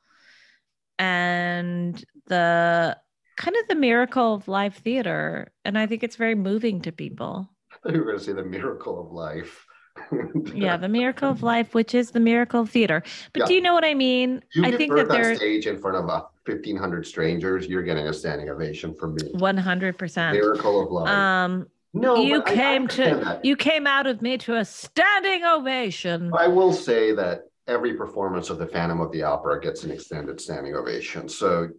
and 1.00 2.04
the 2.28 2.98
kind 3.38 3.56
of 3.56 3.68
the 3.68 3.76
miracle 3.76 4.34
of 4.34 4.48
live 4.48 4.76
theater 4.76 5.52
and 5.66 5.78
i 5.78 5.86
think 5.86 6.04
it's 6.04 6.16
very 6.16 6.36
moving 6.36 6.82
to 6.82 6.92
people 6.92 7.50
you 7.86 8.00
were 8.00 8.06
going 8.06 8.18
to 8.18 8.24
say 8.24 8.34
the 8.34 8.44
miracle 8.44 9.00
of 9.00 9.12
life. 9.12 9.66
yeah 10.54 10.78
the 10.78 10.88
miracle 10.88 11.30
of 11.30 11.42
life 11.44 11.74
which 11.74 11.94
is 11.96 12.12
the 12.12 12.20
miracle 12.20 12.62
of 12.62 12.70
theater 12.70 13.02
but 13.34 13.42
Yeah. 13.42 13.46
do 13.48 13.54
you 13.56 13.62
know 13.62 13.74
what 13.74 13.84
i 13.86 13.94
mean 13.94 14.42
You 14.54 14.66
i 14.66 14.72
think 14.72 14.96
that 14.96 15.10
on 15.10 15.36
stage 15.36 15.66
in 15.68 15.78
front 15.80 15.98
of 15.98 16.06
a 16.06 16.26
1500 16.46 17.06
strangers, 17.06 17.68
you're 17.68 17.84
getting 17.84 18.08
a 18.08 18.14
standing 18.14 18.48
ovation 18.50 18.94
from 18.96 19.16
me. 19.16 19.24
100%. 19.34 20.32
Miracle 20.32 20.82
of 20.82 20.92
life. 20.92 21.10
Um, 21.10 21.68
no, 21.94 22.24
you 22.24 22.40
but 22.40 22.48
I- 22.48 22.52
I 22.52 22.56
came 22.56 22.88
to 22.88 23.04
that. 23.04 23.44
you 23.44 23.58
came 23.58 23.86
out 23.86 24.08
of 24.08 24.22
me 24.22 24.38
to 24.38 24.56
a 24.56 24.64
standing 24.64 25.44
ovation. 25.44 26.32
I 26.34 26.48
will 26.48 26.72
say 26.72 27.12
that 27.16 27.42
every 27.68 27.94
performance 27.96 28.50
of 28.50 28.58
the 28.58 28.68
Phantom 28.68 29.02
of 29.02 29.12
the 29.12 29.24
Opera 29.24 29.60
gets 29.62 29.84
an 29.84 29.92
extended 29.92 30.40
standing 30.40 30.76
ovation. 30.76 31.28
So 31.30 31.70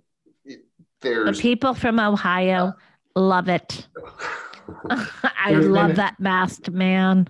it- 0.44 0.64
The 1.00 1.36
people 1.38 1.74
from 1.74 1.98
Ohio 2.00 2.72
love 3.14 3.48
it. 3.48 3.86
I 4.90 5.06
There's 5.48 5.66
love 5.66 5.96
that 5.96 6.18
masked 6.20 6.70
man. 6.70 7.28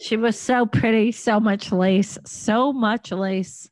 She 0.00 0.16
was 0.16 0.38
so 0.38 0.66
pretty, 0.66 1.12
so 1.12 1.38
much 1.38 1.70
lace, 1.72 2.18
so 2.24 2.72
much 2.72 3.12
lace. 3.12 3.70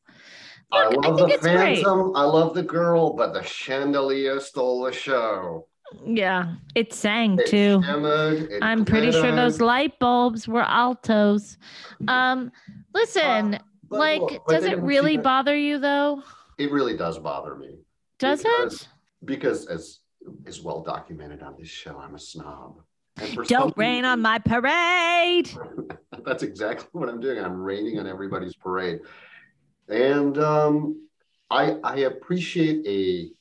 I 0.71 0.87
Look, 0.89 1.03
I 1.05 1.09
love 1.09 1.17
think 1.17 1.29
the 1.29 1.33
it's 1.35 1.43
great. 1.43 1.75
Phantom. 1.83 2.15
I 2.15 2.23
love 2.23 2.53
the 2.53 2.61
girl, 2.63 3.13
but 3.13 3.33
the 3.33 3.41
chandelier 3.43 4.39
stole 4.39 4.83
the 4.83 4.91
show. 4.91 5.67
Yeah, 6.05 6.53
it 6.75 6.93
sang 6.93 7.39
It 7.39 7.47
too. 7.47 7.81
shimmered, 7.83 8.51
it 8.51 8.59
I'm 8.63 8.85
pretty 8.85 9.11
sure 9.11 9.35
those 9.35 9.59
light 9.59 9.97
bulbs 9.97 10.47
were 10.47 10.61
altos. 10.61 11.57
Um, 12.07 12.51
listen, 12.93 13.57
but 13.89 13.99
like, 13.99 14.21
look, 14.21 14.47
does 14.47 14.65
it 14.65 14.79
really 14.81 15.17
bother 15.17 15.55
you 15.55 15.79
though? 15.79 16.23
It 16.57 16.71
really 16.71 16.95
does 16.97 17.17
bother 17.19 17.55
me. 17.55 17.77
Does 18.17 18.43
Because- 18.43 18.81
it? 18.81 18.87
Because 19.25 19.65
as 19.67 19.99
is 20.45 20.61
well 20.61 20.81
documented 20.81 21.41
on 21.41 21.55
this 21.57 21.67
show, 21.67 21.97
I'm 21.97 22.15
a 22.15 22.19
snob. 22.19 22.81
Don't 23.47 23.75
rain 23.75 24.05
on 24.05 24.21
my 24.21 24.39
parade. 24.39 25.49
That's 26.25 26.43
exactly 26.43 26.87
what 26.93 27.09
I'm 27.09 27.19
doing. 27.19 27.39
I'm 27.43 27.61
raining 27.61 27.99
on 27.99 28.07
everybody's 28.07 28.55
parade. 28.55 28.99
And 29.89 30.37
um, 30.37 31.07
I 31.49 31.77
I 31.83 31.95
appreciate 31.99 32.85
a 32.87 33.31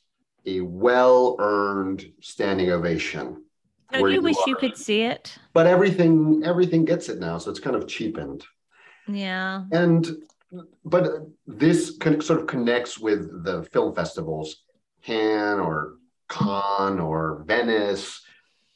a 0.47 0.61
well-earned 0.63 2.07
standing 2.21 2.71
ovation. 2.71 3.45
Don't 3.93 4.03
where 4.03 4.11
you 4.11 4.23
wish 4.23 4.37
you 4.47 4.57
could 4.57 4.77
see 4.77 5.03
it? 5.03 5.39
But 5.53 5.67
everything 5.67 6.43
everything 6.45 6.85
gets 6.85 7.09
it 7.09 7.19
now, 7.21 7.39
so 7.39 7.51
it's 7.51 7.61
kind 7.61 7.77
of 7.77 7.87
cheapened. 7.87 8.45
Yeah. 9.07 9.65
And 9.73 10.07
but 10.85 11.05
this 11.47 11.97
con- 11.99 12.21
sort 12.21 12.41
of 12.41 12.47
connects 12.47 12.99
with 12.99 13.45
the 13.45 13.63
film 13.73 13.95
festivals, 13.95 14.65
Cannes 15.03 15.61
or 15.61 15.97
Cannes 16.29 17.01
or 17.01 17.45
Venice. 17.47 18.23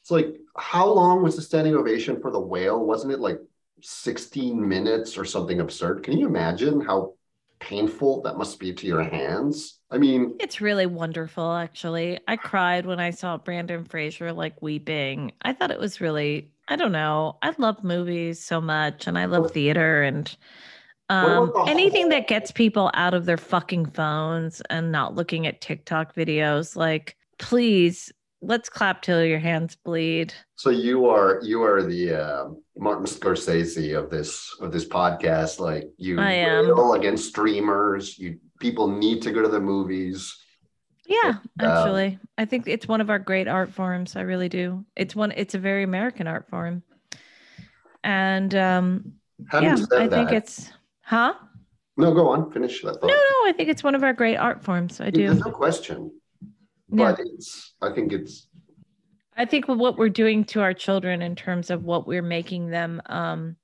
It's 0.01 0.11
like 0.11 0.35
how 0.57 0.87
long 0.87 1.23
was 1.23 1.35
the 1.35 1.41
standing 1.41 1.75
ovation 1.75 2.21
for 2.21 2.31
the 2.31 2.39
whale? 2.39 2.85
Wasn't 2.85 3.13
it 3.13 3.19
like 3.19 3.39
16 3.81 4.67
minutes 4.67 5.17
or 5.17 5.25
something 5.25 5.59
absurd? 5.59 6.03
Can 6.03 6.17
you 6.17 6.27
imagine 6.27 6.81
how 6.81 7.13
painful 7.59 8.21
that 8.23 8.37
must 8.37 8.59
be 8.59 8.73
to 8.73 8.85
your 8.87 9.03
hands? 9.03 9.79
I 9.89 9.97
mean, 9.97 10.35
It's 10.39 10.59
really 10.61 10.85
wonderful, 10.85 11.53
actually. 11.53 12.19
I 12.27 12.35
cried 12.35 12.85
when 12.85 12.99
I 12.99 13.11
saw 13.11 13.37
Brendan 13.37 13.85
Fraser 13.85 14.33
like 14.33 14.61
weeping. 14.61 15.31
I 15.41 15.53
thought 15.53 15.71
it 15.71 15.79
was 15.79 16.01
really, 16.01 16.51
I 16.67 16.75
don't 16.75 16.91
know. 16.91 17.37
I 17.41 17.53
love 17.57 17.83
movies 17.83 18.43
so 18.43 18.59
much 18.59 19.07
and 19.07 19.17
I 19.17 19.25
love 19.25 19.51
theater 19.51 20.03
and 20.03 20.35
um, 21.09 21.51
anything 21.67 22.09
that 22.09 22.27
gets 22.27 22.51
people 22.51 22.89
out 22.93 23.13
of 23.13 23.25
their 23.25 23.37
fucking 23.37 23.87
phones 23.87 24.61
and 24.69 24.91
not 24.91 25.15
looking 25.15 25.47
at 25.47 25.61
TikTok 25.61 26.15
videos. 26.15 26.75
Like, 26.75 27.17
please, 27.39 28.11
let's 28.41 28.69
clap 28.69 29.01
till 29.01 29.23
your 29.23 29.39
hands 29.39 29.75
bleed. 29.75 30.33
so 30.55 30.69
you 30.69 31.07
are 31.07 31.39
you 31.43 31.63
are 31.63 31.83
the 31.83 32.13
uh, 32.13 32.49
Martin 32.77 33.05
Scorsese 33.05 33.97
of 33.97 34.09
this 34.09 34.55
of 34.61 34.71
this 34.71 34.85
podcast. 34.85 35.59
Like 35.59 35.89
you 35.97 36.19
I 36.19 36.31
am. 36.31 36.65
rail 36.65 36.93
against 36.93 37.29
streamers. 37.29 38.17
You 38.17 38.39
people 38.59 38.87
need 38.87 39.21
to 39.23 39.31
go 39.31 39.41
to 39.41 39.49
the 39.49 39.59
movies. 39.59 40.37
Yeah, 41.05 41.35
um, 41.59 41.69
actually. 41.69 42.19
I 42.37 42.45
think 42.45 42.67
it's 42.67 42.87
one 42.87 43.01
of 43.01 43.09
our 43.09 43.19
great 43.19 43.47
art 43.47 43.71
forms. 43.71 44.15
I 44.15 44.21
really 44.21 44.49
do. 44.49 44.85
It's 44.95 45.15
one, 45.15 45.33
it's 45.35 45.53
a 45.53 45.59
very 45.59 45.83
American 45.83 46.27
art 46.27 46.49
form. 46.49 46.81
And 48.03 48.55
um, 48.55 49.13
yeah, 49.51 49.75
I 49.91 50.07
that, 50.07 50.11
think 50.11 50.31
it's, 50.31 50.71
huh? 51.03 51.33
no, 51.97 52.13
go 52.13 52.29
on, 52.29 52.51
finish 52.51 52.81
that 52.81 52.99
thought. 52.99 53.07
No, 53.07 53.13
no, 53.13 53.49
I 53.49 53.53
think 53.55 53.69
it's 53.69 53.83
one 53.83 53.95
of 53.95 54.03
our 54.03 54.13
great 54.13 54.37
art 54.37 54.63
forms. 54.63 54.99
I 54.99 55.09
do. 55.09 55.27
There's 55.27 55.45
no 55.45 55.51
question. 55.51 56.11
But 56.89 57.19
it's 57.19 57.73
I 57.81 57.91
think 57.91 58.13
it's 58.13 58.47
I 59.35 59.45
think 59.45 59.67
what 59.67 59.97
we're 59.97 60.09
doing 60.09 60.43
to 60.45 60.61
our 60.61 60.73
children 60.73 61.21
in 61.21 61.35
terms 61.35 61.69
of 61.69 61.83
what 61.83 62.05
we're 62.05 62.21
making 62.21 62.69
them, 62.69 63.01
um, 63.07 63.55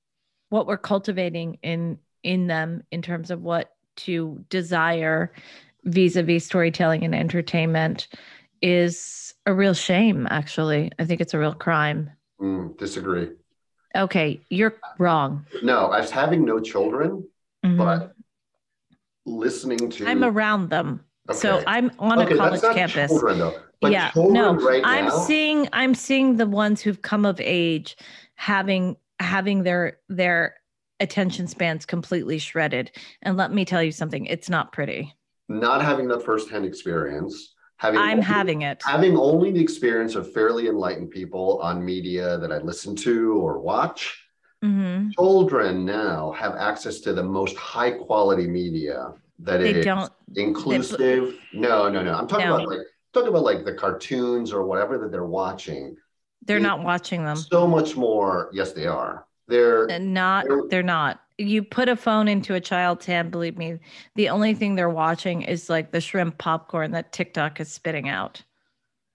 what 0.50 0.66
we're 0.66 0.78
cultivating 0.78 1.60
in 1.62 2.00
in 2.24 2.48
them 2.48 2.84
in 2.92 3.02
terms 3.02 3.32
of 3.32 3.42
what 3.42 3.72
to 3.96 4.44
desire 4.50 5.34
vis-a-vis 5.86 6.46
storytelling 6.46 7.04
and 7.04 7.16
entertainment 7.16 8.08
is 8.62 9.34
a 9.46 9.54
real 9.54 9.74
shame 9.74 10.28
actually 10.30 10.92
i 11.00 11.06
think 11.06 11.22
it's 11.22 11.34
a 11.34 11.40
real 11.40 11.54
crime 11.54 12.10
mm, 12.42 12.78
disagree. 12.78 13.30
Okay 13.96 14.40
you're 14.50 14.76
wrong. 14.98 15.46
No, 15.64 15.88
I 15.88 16.00
was 16.02 16.12
having 16.12 16.46
no 16.46 16.60
children, 16.60 17.28
Mhm. 17.66 17.78
but 17.78 18.14
listening 19.26 19.90
to 19.92 20.08
i'm 20.08 20.24
around 20.24 20.70
them. 20.70 21.02
So 21.32 21.62
i'm 21.68 21.92
on 22.00 22.20
Okay, 22.22 22.34
a 22.34 22.38
college 22.38 22.62
campus. 22.62 23.12
Children, 23.12 23.52
yeah 23.82 24.12
no 24.16 24.56
right 24.56 24.82
i'm 24.84 25.06
now, 25.06 25.10
seeing 25.10 25.70
i'm 25.74 25.94
seeing 25.96 26.36
the 26.38 26.46
ones 26.48 26.82
who've 26.82 27.02
come 27.02 27.26
of 27.26 27.40
age 27.40 27.96
having 28.36 28.98
having 29.20 29.64
their 29.64 30.00
their 30.10 30.56
attention 31.00 31.48
spans 31.48 31.86
completely 31.86 32.40
shredded. 32.40 32.92
And 33.22 33.38
let 33.38 33.54
me 33.54 33.64
tell 33.66 33.82
you 33.82 33.92
something 33.92 34.26
it's 34.26 34.50
not 34.50 34.74
pretty. 34.74 35.14
Not 35.48 35.82
having 35.82 36.08
that 36.10 36.24
firsthand 36.24 36.66
experience, 36.66 37.54
having 37.80 38.00
i'm 38.00 38.12
only- 38.12 38.24
having 38.24 38.62
it 38.62 38.82
having 38.86 39.18
only 39.18 39.52
the 39.52 39.62
experience 39.62 40.14
of 40.16 40.32
fairly 40.34 40.68
enlightened 40.68 41.10
people 41.10 41.60
on 41.64 41.84
media 41.84 42.38
that 42.38 42.52
I 42.52 42.58
listen 42.60 42.96
to 42.98 43.34
or 43.42 43.60
watch. 43.60 44.26
Mhm. 44.64 45.14
Children 45.14 45.86
now 45.86 46.32
have 46.34 46.54
access 46.56 47.00
to 47.02 47.14
the 47.14 47.24
most 47.24 47.56
high 47.56 47.92
quality 47.92 48.48
media 48.48 49.14
that 49.40 49.62
they 49.62 49.76
is 49.76 49.86
don't 49.86 50.12
inclusive. 50.36 51.36
No, 51.54 51.88
no, 51.90 52.04
no. 52.04 52.14
I'm 52.14 52.28
talking 52.28 52.48
No. 52.48 52.56
about 52.56 52.68
like 52.68 52.80
talking 53.14 53.30
about 53.30 53.44
like 53.44 53.64
the 53.64 53.74
cartoons 53.74 54.52
or 54.52 54.66
whatever 54.66 54.98
that 55.00 55.12
they're 55.12 55.26
watching. 55.26 55.96
they're 56.46 56.60
not 56.60 56.82
watching 56.84 57.24
them 57.26 57.36
So 57.38 57.68
much 57.68 57.96
more. 57.96 58.50
Yes, 58.54 58.72
they 58.74 58.88
are. 58.88 59.26
They're 59.48 59.86
And 59.92 60.14
not 60.14 60.46
They're- 60.48 60.64
they're 60.70 60.84
not 60.84 61.20
you 61.40 61.64
put 61.64 61.90
a 61.90 61.96
phone 61.96 62.28
into 62.28 62.54
a 62.56 62.60
child's 62.60 63.06
hand 63.06 63.32
believe 63.32 63.58
me 63.58 63.80
the 64.16 64.30
only 64.30 64.54
thing 64.54 64.76
they're 64.76 64.90
watching 64.90 65.42
is 65.42 65.70
like 65.70 65.92
the 65.92 66.02
shrimp 66.02 66.38
popcorn 66.38 66.92
that 66.92 67.12
tiktok 67.12 67.60
is 67.60 67.72
spitting 67.72 68.10
out 68.10 68.44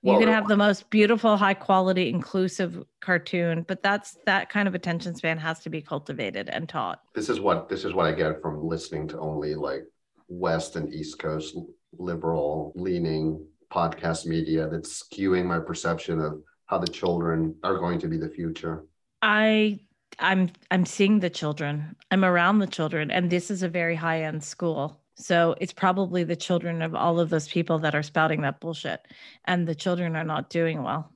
you 0.03 0.11
Well, 0.11 0.21
can 0.21 0.27
they're 0.27 0.35
have 0.35 0.49
the 0.49 0.57
most 0.57 0.91
beautiful 0.91 1.37
high 1.37 1.55
quality 1.55 2.09
inclusive 2.09 2.83
cartoon 3.01 3.65
but 3.69 3.83
that's 3.83 4.17
that 4.27 4.49
kind 4.49 4.67
of 4.69 4.75
attention 4.75 5.15
span 5.15 5.39
has 5.39 5.61
to 5.61 5.71
be 5.71 5.81
cultivated 5.83 6.49
and 6.49 6.69
taught 6.69 7.01
this 7.15 7.29
is 7.29 7.41
what 7.41 7.69
this 7.69 7.85
is 7.85 7.93
what 7.95 8.07
I 8.07 8.13
get 8.13 8.41
from 8.41 8.65
listening 8.67 9.07
to 9.09 9.19
only 9.19 9.55
like 9.55 9.85
West 10.29 10.77
and 10.77 10.93
East 10.93 11.19
Coast 11.19 11.57
liberal 11.99 12.73
leaning 12.75 13.45
podcast 13.73 14.27
media 14.27 14.69
that's 14.69 15.03
skewing 15.03 15.45
my 15.45 15.59
perception 15.59 16.21
of 16.21 16.41
how 16.67 16.79
the 16.79 16.87
children 16.87 17.55
are 17.63 17.79
going 17.79 17.99
to 18.01 18.09
be 18.09 18.17
the 18.17 18.29
future. 18.31 18.85
i 19.23 19.79
i'm 20.19 20.51
i'm 20.71 20.85
seeing 20.87 21.21
the 21.21 21.31
children. 21.31 21.97
I'm 22.11 22.25
around 22.25 22.59
the 22.59 22.67
children 22.67 23.11
and 23.11 23.31
this 23.31 23.51
is 23.51 23.63
a 23.63 23.69
very 23.69 23.95
high 23.97 24.23
end 24.23 24.43
school. 24.45 25.01
So 25.17 25.55
it's 25.61 25.73
probably 25.73 26.25
the 26.25 26.35
children 26.37 26.83
of 26.83 26.95
all 26.95 27.21
of 27.21 27.31
those 27.31 27.47
people 27.49 27.79
that 27.81 27.95
are 27.95 28.03
spouting 28.03 28.43
that 28.43 28.59
bullshit 28.61 29.01
and 29.45 29.67
the 29.67 29.75
children 29.75 30.17
are 30.17 30.25
not 30.25 30.51
doing 30.51 30.83
well 30.83 31.11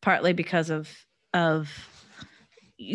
partly 0.00 0.32
because 0.32 0.70
of 0.70 0.90
of 1.32 1.70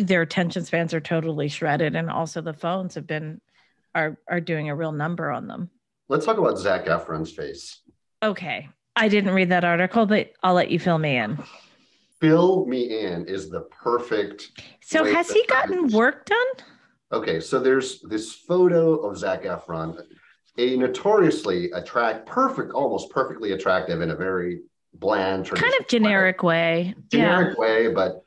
their 0.02 0.22
attention 0.22 0.64
spans 0.64 0.92
are 0.94 1.00
totally 1.00 1.48
shredded 1.48 1.96
and 1.96 2.10
also 2.10 2.40
the 2.40 2.52
phones 2.52 2.94
have 2.94 3.06
been 3.06 3.40
are 3.94 4.18
are 4.28 4.40
doing 4.40 4.68
a 4.68 4.76
real 4.76 4.92
number 4.92 5.30
on 5.30 5.46
them. 5.48 5.70
Let's 6.08 6.26
talk 6.26 6.38
about 6.38 6.58
Zac 6.58 6.86
Efron's 6.86 7.32
face. 7.32 7.80
okay. 8.22 8.68
I 8.96 9.08
didn't 9.08 9.34
read 9.34 9.48
that 9.50 9.64
article 9.64 10.04
but 10.04 10.32
i'll 10.42 10.52
let 10.52 10.70
you 10.70 10.78
fill 10.78 10.98
me 10.98 11.16
in 11.16 11.38
Fill 12.20 12.66
me 12.66 13.00
in 13.00 13.26
is 13.26 13.48
the 13.48 13.62
perfect. 13.62 14.50
so 14.82 15.04
has 15.04 15.30
he 15.30 15.44
gotten 15.46 15.88
work 15.88 16.26
done 16.26 16.66
Okay, 17.12 17.40
so 17.40 17.58
there's 17.58 18.00
this 18.02 18.32
photo 18.32 18.94
of 18.98 19.18
Zac 19.18 19.42
Efron, 19.42 20.00
a 20.58 20.76
notoriously 20.76 21.68
attract, 21.72 22.24
perfect, 22.26 22.72
almost 22.72 23.10
perfectly 23.10 23.50
attractive 23.52 24.00
in 24.00 24.10
a 24.10 24.14
very 24.14 24.60
bland, 24.94 25.50
kind 25.50 25.74
of 25.80 25.88
generic 25.88 26.42
way 26.44 26.94
generic 27.10 27.58
way, 27.58 27.92
but 27.92 28.22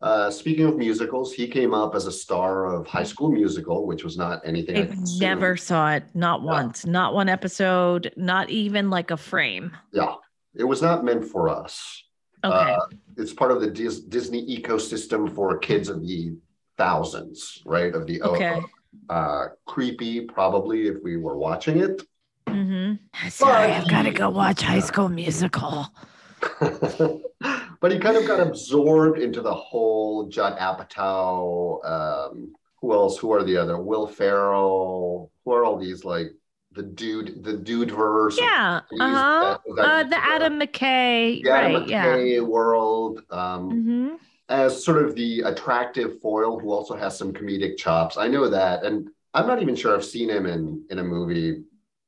uh, 0.00 0.30
speaking 0.30 0.66
of 0.66 0.76
musicals, 0.76 1.32
he 1.32 1.46
came 1.46 1.72
up 1.74 1.94
as 1.94 2.06
a 2.06 2.12
star 2.12 2.66
of 2.66 2.86
High 2.88 3.04
School 3.04 3.30
Musical, 3.30 3.86
which 3.86 4.02
was 4.02 4.16
not 4.16 4.40
anything. 4.44 4.76
I 4.76 4.80
I 4.92 4.96
never 5.20 5.56
saw 5.56 5.92
it, 5.92 6.04
not 6.14 6.40
Yeah. 6.40 6.46
once, 6.46 6.84
not 6.86 7.14
one 7.14 7.28
episode, 7.28 8.12
not 8.16 8.50
even 8.50 8.90
like 8.90 9.10
a 9.12 9.16
frame. 9.16 9.76
Yeah, 9.92 10.14
it 10.56 10.64
was 10.64 10.82
not 10.82 11.04
meant 11.04 11.24
for 11.26 11.48
us. 11.48 12.02
Okay. 12.44 12.72
Uh, 12.72 12.78
it's 13.16 13.32
part 13.32 13.50
of 13.52 13.60
the 13.60 13.68
Dis- 13.68 14.00
Disney 14.00 14.44
ecosystem 14.58 15.32
for 15.34 15.58
kids 15.58 15.88
of 15.88 16.02
the 16.02 16.34
thousands, 16.76 17.62
right? 17.64 17.94
Of 17.94 18.06
the 18.06 18.22
okay. 18.22 18.60
uh, 19.08 19.46
creepy, 19.66 20.22
probably 20.22 20.88
if 20.88 20.96
we 21.02 21.16
were 21.16 21.36
watching 21.36 21.80
it. 21.80 22.02
Mm-hmm. 22.46 23.28
Sorry, 23.28 23.72
I've 23.72 23.88
got 23.88 24.02
to 24.02 24.10
go 24.10 24.30
watch 24.30 24.62
High 24.62 24.80
School 24.80 25.08
Musical. 25.08 25.86
but 26.60 27.92
he 27.92 27.98
kind 27.98 28.16
of 28.16 28.26
got 28.26 28.40
absorbed 28.40 29.18
into 29.18 29.40
the 29.40 29.54
whole 29.54 30.26
Judd 30.26 30.58
Apatow. 30.58 31.84
Um, 31.84 32.52
who 32.80 32.92
else? 32.92 33.18
Who 33.18 33.32
are 33.32 33.44
the 33.44 33.56
other? 33.56 33.78
Will 33.78 34.06
Ferrell. 34.06 35.30
Who 35.44 35.52
are 35.52 35.64
all 35.64 35.78
these 35.78 36.04
like 36.04 36.32
the 36.74 36.82
dude, 36.82 37.42
the 37.44 37.54
dude 37.54 37.90
verse? 37.90 38.38
Yeah. 38.38 38.80
Uh 39.00 39.10
huh. 39.10 39.58
that- 39.66 39.76
that- 39.76 39.84
Uh, 39.84 40.02
the 40.08 40.16
Adam 40.24 40.58
McKay. 40.60 41.42
the 41.42 41.50
Adam 41.50 41.74
right. 41.80 41.88
Yeah. 41.88 42.06
McKay 42.16 42.46
world. 42.46 43.22
Um, 43.30 43.70
Mm-hmm. 43.70 44.08
as 44.48 44.84
sort 44.84 45.02
of 45.04 45.14
the 45.14 45.40
attractive 45.42 46.20
foil 46.20 46.58
who 46.58 46.70
also 46.72 46.94
has 46.96 47.16
some 47.16 47.32
comedic 47.32 47.76
chops. 47.78 48.16
I 48.18 48.28
know 48.28 48.48
that, 48.48 48.84
and 48.84 49.08
I'm 49.34 49.46
not 49.46 49.62
even 49.62 49.74
sure 49.76 49.94
I've 49.94 50.04
seen 50.04 50.28
him 50.28 50.46
in 50.46 50.84
in 50.90 50.98
a 50.98 51.04
movie 51.04 51.62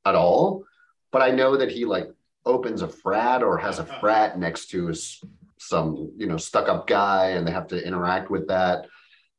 at 0.04 0.14
all, 0.14 0.64
but 1.10 1.22
I 1.22 1.30
know 1.30 1.56
that 1.56 1.70
he 1.70 1.84
like 1.86 2.08
opens 2.44 2.82
a 2.82 2.88
frat 2.88 3.42
or 3.42 3.56
has 3.56 3.78
a 3.78 3.86
frat 3.86 4.38
next 4.38 4.66
to 4.70 4.88
his, 4.88 5.22
some 5.58 6.12
you 6.16 6.26
know 6.26 6.36
stuck 6.36 6.68
up 6.68 6.86
guy, 6.86 7.28
and 7.30 7.46
they 7.46 7.52
have 7.52 7.68
to 7.68 7.82
interact 7.86 8.30
with 8.30 8.48
that 8.48 8.86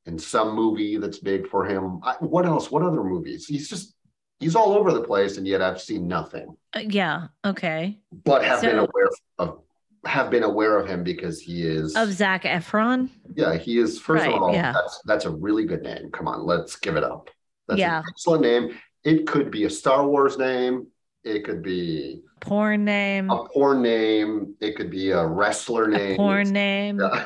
in 0.08 0.18
some 0.18 0.56
movie 0.56 0.98
that's 0.98 1.20
big 1.20 1.48
for 1.48 1.66
him. 1.66 2.00
I, 2.04 2.14
what 2.20 2.46
else? 2.46 2.72
What 2.72 2.82
other 2.84 3.04
movies? 3.04 3.46
He's 3.48 3.70
just 3.70 3.95
he's 4.40 4.56
all 4.56 4.74
over 4.74 4.92
the 4.92 5.02
place, 5.04 5.38
and 5.38 5.48
yet 5.48 5.62
I've 5.62 5.82
seen 5.82 6.08
nothing, 6.08 6.56
Uh, 6.76 6.80
yeah. 6.88 7.28
Okay. 7.46 8.00
but 8.24 8.44
have 8.44 8.62
been 8.62 8.78
aware 8.80 9.10
of. 9.40 9.60
Have 10.06 10.30
been 10.30 10.44
aware 10.44 10.78
of 10.78 10.88
him 10.88 11.04
because 11.04 11.42
he 11.42 11.64
is 11.64 11.96
Of 11.96 12.12
Zac 12.14 12.44
Efron. 12.44 13.10
yeah, 13.36 13.56
he 13.56 13.80
is. 13.80 14.00
First 14.00 14.26
Right, 14.26 14.36
of 14.36 14.44
all, 14.44 14.54
yeah. 14.54 14.72
that's 14.72 15.02
that's 15.06 15.26
a 15.26 15.32
really 15.32 15.66
good 15.66 15.82
name. 15.82 16.12
Come 16.12 16.28
on, 16.28 16.46
let's 16.46 16.76
give 16.76 16.96
it 16.96 17.04
up. 17.04 17.32
That's 17.68 17.80
Yeah. 17.80 18.00
an 18.00 18.04
excellent 18.10 18.44
name. 18.44 18.78
It 19.04 19.26
could 19.26 19.50
be 19.50 19.64
a 19.64 19.70
Star 19.70 20.06
Wars 20.06 20.38
name. 20.38 20.88
It 21.24 21.44
could 21.44 21.64
be 21.64 22.22
Porn 22.40 22.86
name. 22.86 23.32
a 23.32 23.48
porn 23.50 23.82
name. 23.82 24.54
It 24.62 24.76
could 24.76 24.92
be 24.92 25.10
a 25.10 25.26
wrestler 25.26 25.88
name. 25.88 26.14
a 26.14 26.18
porn 26.18 26.52
name. 26.52 27.00
Yeah. 27.00 27.26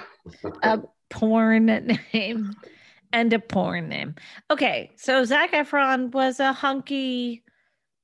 a 0.63 0.79
porn 1.09 1.65
name 2.13 2.55
and 3.11 3.31
a 3.33 3.39
porn 3.39 3.89
name. 3.89 4.15
Okay, 4.51 4.91
so 4.95 5.23
Zac 5.25 5.51
Efron 5.53 6.11
was 6.11 6.39
a 6.39 6.53
hunky. 6.53 7.43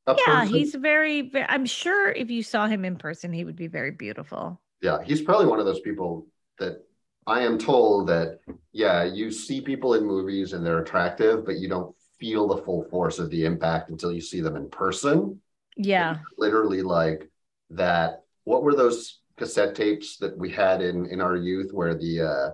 A 0.07 0.15
Yeah, 0.17 0.41
person- 0.41 0.53
he's 0.55 0.75
very, 0.75 1.21
ve- 1.23 1.45
I'm 1.47 1.65
sure 1.65 2.11
if 2.11 2.29
you 2.29 2.43
saw 2.43 2.67
him 2.67 2.85
in 2.85 2.95
person, 2.97 3.33
he 3.33 3.43
would 3.43 3.55
be 3.55 3.67
very 3.67 3.91
beautiful. 3.91 4.61
yeah. 4.81 4.99
He's 5.03 5.21
probably 5.21 5.47
one 5.47 5.59
of 5.59 5.65
those 5.65 5.79
people 5.81 6.27
that 6.59 6.85
I 7.25 7.41
am 7.41 7.57
told 7.57 8.07
that 8.09 8.39
yeah, 8.71 9.03
you 9.03 9.31
see 9.31 9.61
people 9.61 9.95
in 9.95 10.05
movies 10.05 10.53
and 10.53 10.63
they're 10.65 10.81
attractive, 10.81 11.43
but 11.45 11.57
you 11.57 11.67
don't 11.69 11.95
feel 12.19 12.47
the 12.47 12.61
full 12.61 12.83
force 12.89 13.17
of 13.19 13.29
the 13.31 13.45
impact 13.45 13.89
until 13.89 14.11
you 14.11 14.21
see 14.21 14.41
them 14.41 14.55
in 14.55 14.69
person. 14.69 15.41
Yeah. 15.75 16.17
literally 16.37 16.81
like 16.83 17.29
that 17.71 18.23
what 18.43 18.61
were 18.63 18.75
those 18.75 19.19
cassette 19.37 19.73
tapes 19.75 20.17
that 20.17 20.37
we 20.37 20.49
had 20.51 20.81
in 20.81 21.05
in 21.07 21.19
our 21.19 21.35
youth 21.35 21.73
where 21.73 21.95
the 21.95 22.21
uh 22.21 22.49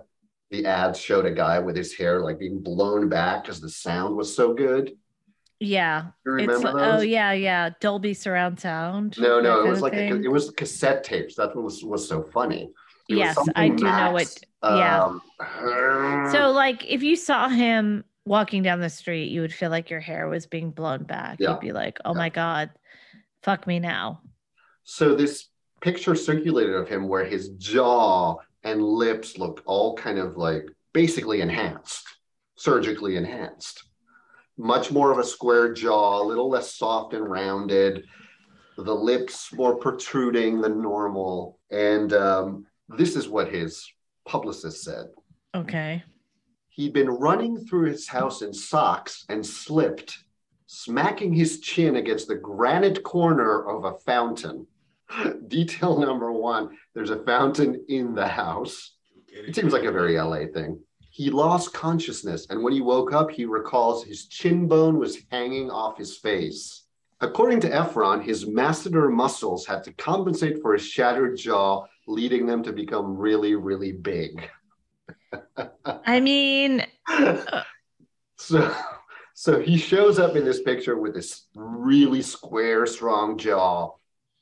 the 0.52 0.66
ads 0.66 1.00
showed 1.00 1.24
a 1.26 1.30
guy 1.32 1.58
with 1.58 1.74
his 1.76 1.94
hair 1.94 2.20
like 2.22 2.38
being 2.38 2.60
blown 2.62 3.08
back 3.08 3.42
because 3.42 3.60
the 3.60 3.68
sound 3.70 4.14
was 4.16 4.34
so 4.36 4.52
good 4.54 4.92
Yeah. 5.58 6.10
you 6.26 6.36
It's 6.38 6.46
remember 6.46 6.72
oh 6.80 7.00
yeah, 7.00 7.32
yeah. 7.32 7.70
Dolby 7.80 8.14
surround 8.14 8.60
sound. 8.60 9.18
no 9.18 9.40
no 9.40 9.64
it 9.64 9.68
was 9.68 9.80
like 9.80 9.94
a, 9.94 10.14
it 10.22 10.30
was 10.30 10.50
cassette 10.52 11.02
tapes 11.04 11.34
that's 11.34 11.54
what 11.56 11.64
was 11.64 11.82
was 11.82 12.06
so 12.06 12.22
funny 12.22 12.70
It 13.08 13.16
Yes, 13.16 13.36
I 13.56 13.68
do 13.68 13.84
know 13.84 14.12
Max, 14.12 14.36
it. 14.36 14.44
Yeah. 14.62 15.04
um, 15.04 16.30
So 16.32 16.50
like 16.52 16.84
if 16.86 17.02
you 17.02 17.16
saw 17.16 17.48
him 17.48 18.04
walking 18.24 18.62
down 18.62 18.78
the 18.80 18.88
street, 18.90 19.30
you 19.32 19.40
would 19.40 19.52
feel 19.52 19.70
like 19.70 19.90
your 19.90 19.98
hair 20.00 20.28
was 20.28 20.46
being 20.46 20.70
blown 20.70 21.02
back. 21.02 21.38
Yeah. 21.40 21.50
You'd 21.50 21.60
be 21.60 21.72
like, 21.72 21.98
"Oh 22.04 22.12
Yeah. 22.12 22.18
my 22.18 22.28
god, 22.28 22.70
fuck 23.42 23.66
me 23.66 23.80
now." 23.80 24.20
So 24.84 25.16
this 25.16 25.48
picture 25.80 26.14
circulated 26.14 26.74
of 26.76 26.88
him 26.88 27.08
where 27.08 27.24
his 27.24 27.48
jaw 27.58 28.36
and 28.64 28.82
lips 28.82 29.38
look 29.38 29.62
all 29.66 29.96
kind 29.96 30.18
of 30.18 30.36
like 30.36 30.66
basically 30.92 31.40
enhanced, 31.40 32.04
surgically 32.56 33.16
enhanced. 33.16 33.84
Much 34.58 34.90
more 34.90 35.10
of 35.10 35.18
a 35.18 35.24
square 35.24 35.72
jaw, 35.72 36.22
a 36.22 36.24
little 36.24 36.48
less 36.48 36.74
soft 36.74 37.14
and 37.14 37.28
rounded, 37.28 38.04
the 38.76 38.94
lips 38.94 39.52
more 39.52 39.76
protruding 39.76 40.60
than 40.60 40.82
normal. 40.82 41.58
And 41.70 42.12
um, 42.12 42.66
this 42.88 43.16
is 43.16 43.28
what 43.28 43.52
his 43.52 43.90
publicist 44.26 44.84
said. 44.84 45.06
Okay. 45.54 46.02
He'd 46.68 46.92
been 46.92 47.10
running 47.10 47.58
through 47.66 47.90
his 47.90 48.08
house 48.08 48.42
in 48.42 48.52
socks 48.52 49.24
and 49.28 49.44
slipped, 49.44 50.18
smacking 50.66 51.32
his 51.34 51.60
chin 51.60 51.96
against 51.96 52.28
the 52.28 52.34
granite 52.34 53.02
corner 53.02 53.68
of 53.68 53.84
a 53.84 53.98
fountain. 54.00 54.66
Detail 55.48 55.98
number 55.98 56.32
one 56.32 56.70
there's 56.94 57.10
a 57.10 57.24
fountain 57.24 57.84
in 57.88 58.14
the 58.14 58.26
house. 58.26 58.96
It 59.28 59.54
seems 59.54 59.72
like 59.72 59.84
a 59.84 59.92
very 59.92 60.18
LA 60.18 60.46
thing. 60.52 60.78
He 61.10 61.30
lost 61.30 61.74
consciousness, 61.74 62.46
and 62.48 62.62
when 62.62 62.72
he 62.72 62.80
woke 62.80 63.12
up, 63.12 63.30
he 63.30 63.44
recalls 63.44 64.04
his 64.04 64.26
chin 64.26 64.66
bone 64.66 64.98
was 64.98 65.18
hanging 65.30 65.70
off 65.70 65.98
his 65.98 66.16
face. 66.16 66.84
According 67.20 67.60
to 67.60 67.70
Efron, 67.70 68.22
his 68.22 68.46
masseter 68.46 69.10
muscles 69.12 69.66
had 69.66 69.84
to 69.84 69.92
compensate 69.92 70.60
for 70.60 70.72
his 70.72 70.84
shattered 70.84 71.36
jaw, 71.36 71.86
leading 72.06 72.46
them 72.46 72.62
to 72.62 72.72
become 72.72 73.16
really, 73.16 73.54
really 73.54 73.92
big. 73.92 74.50
I 75.86 76.20
mean, 76.20 76.84
so 78.36 78.74
so 79.34 79.60
he 79.60 79.76
shows 79.76 80.18
up 80.18 80.36
in 80.36 80.44
this 80.44 80.62
picture 80.62 80.98
with 80.98 81.14
this 81.14 81.46
really 81.54 82.22
square 82.22 82.86
strong 82.86 83.38
jaw 83.38 83.92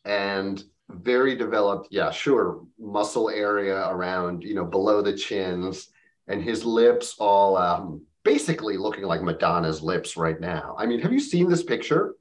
and 0.04 0.64
very 0.88 1.36
developed 1.36 1.88
yeah 1.90 2.10
sure 2.10 2.62
muscle 2.78 3.30
area 3.30 3.88
around 3.88 4.42
you 4.42 4.54
know 4.54 4.64
below 4.64 5.00
the 5.02 5.12
chins 5.12 5.88
and 6.28 6.42
his 6.42 6.64
lips 6.64 7.14
all 7.18 7.56
um 7.56 8.02
basically 8.24 8.76
looking 8.76 9.04
like 9.04 9.22
madonna's 9.22 9.82
lips 9.82 10.16
right 10.16 10.40
now 10.40 10.74
i 10.78 10.86
mean 10.86 11.00
have 11.00 11.12
you 11.12 11.20
seen 11.20 11.48
this 11.48 11.62
picture 11.62 12.14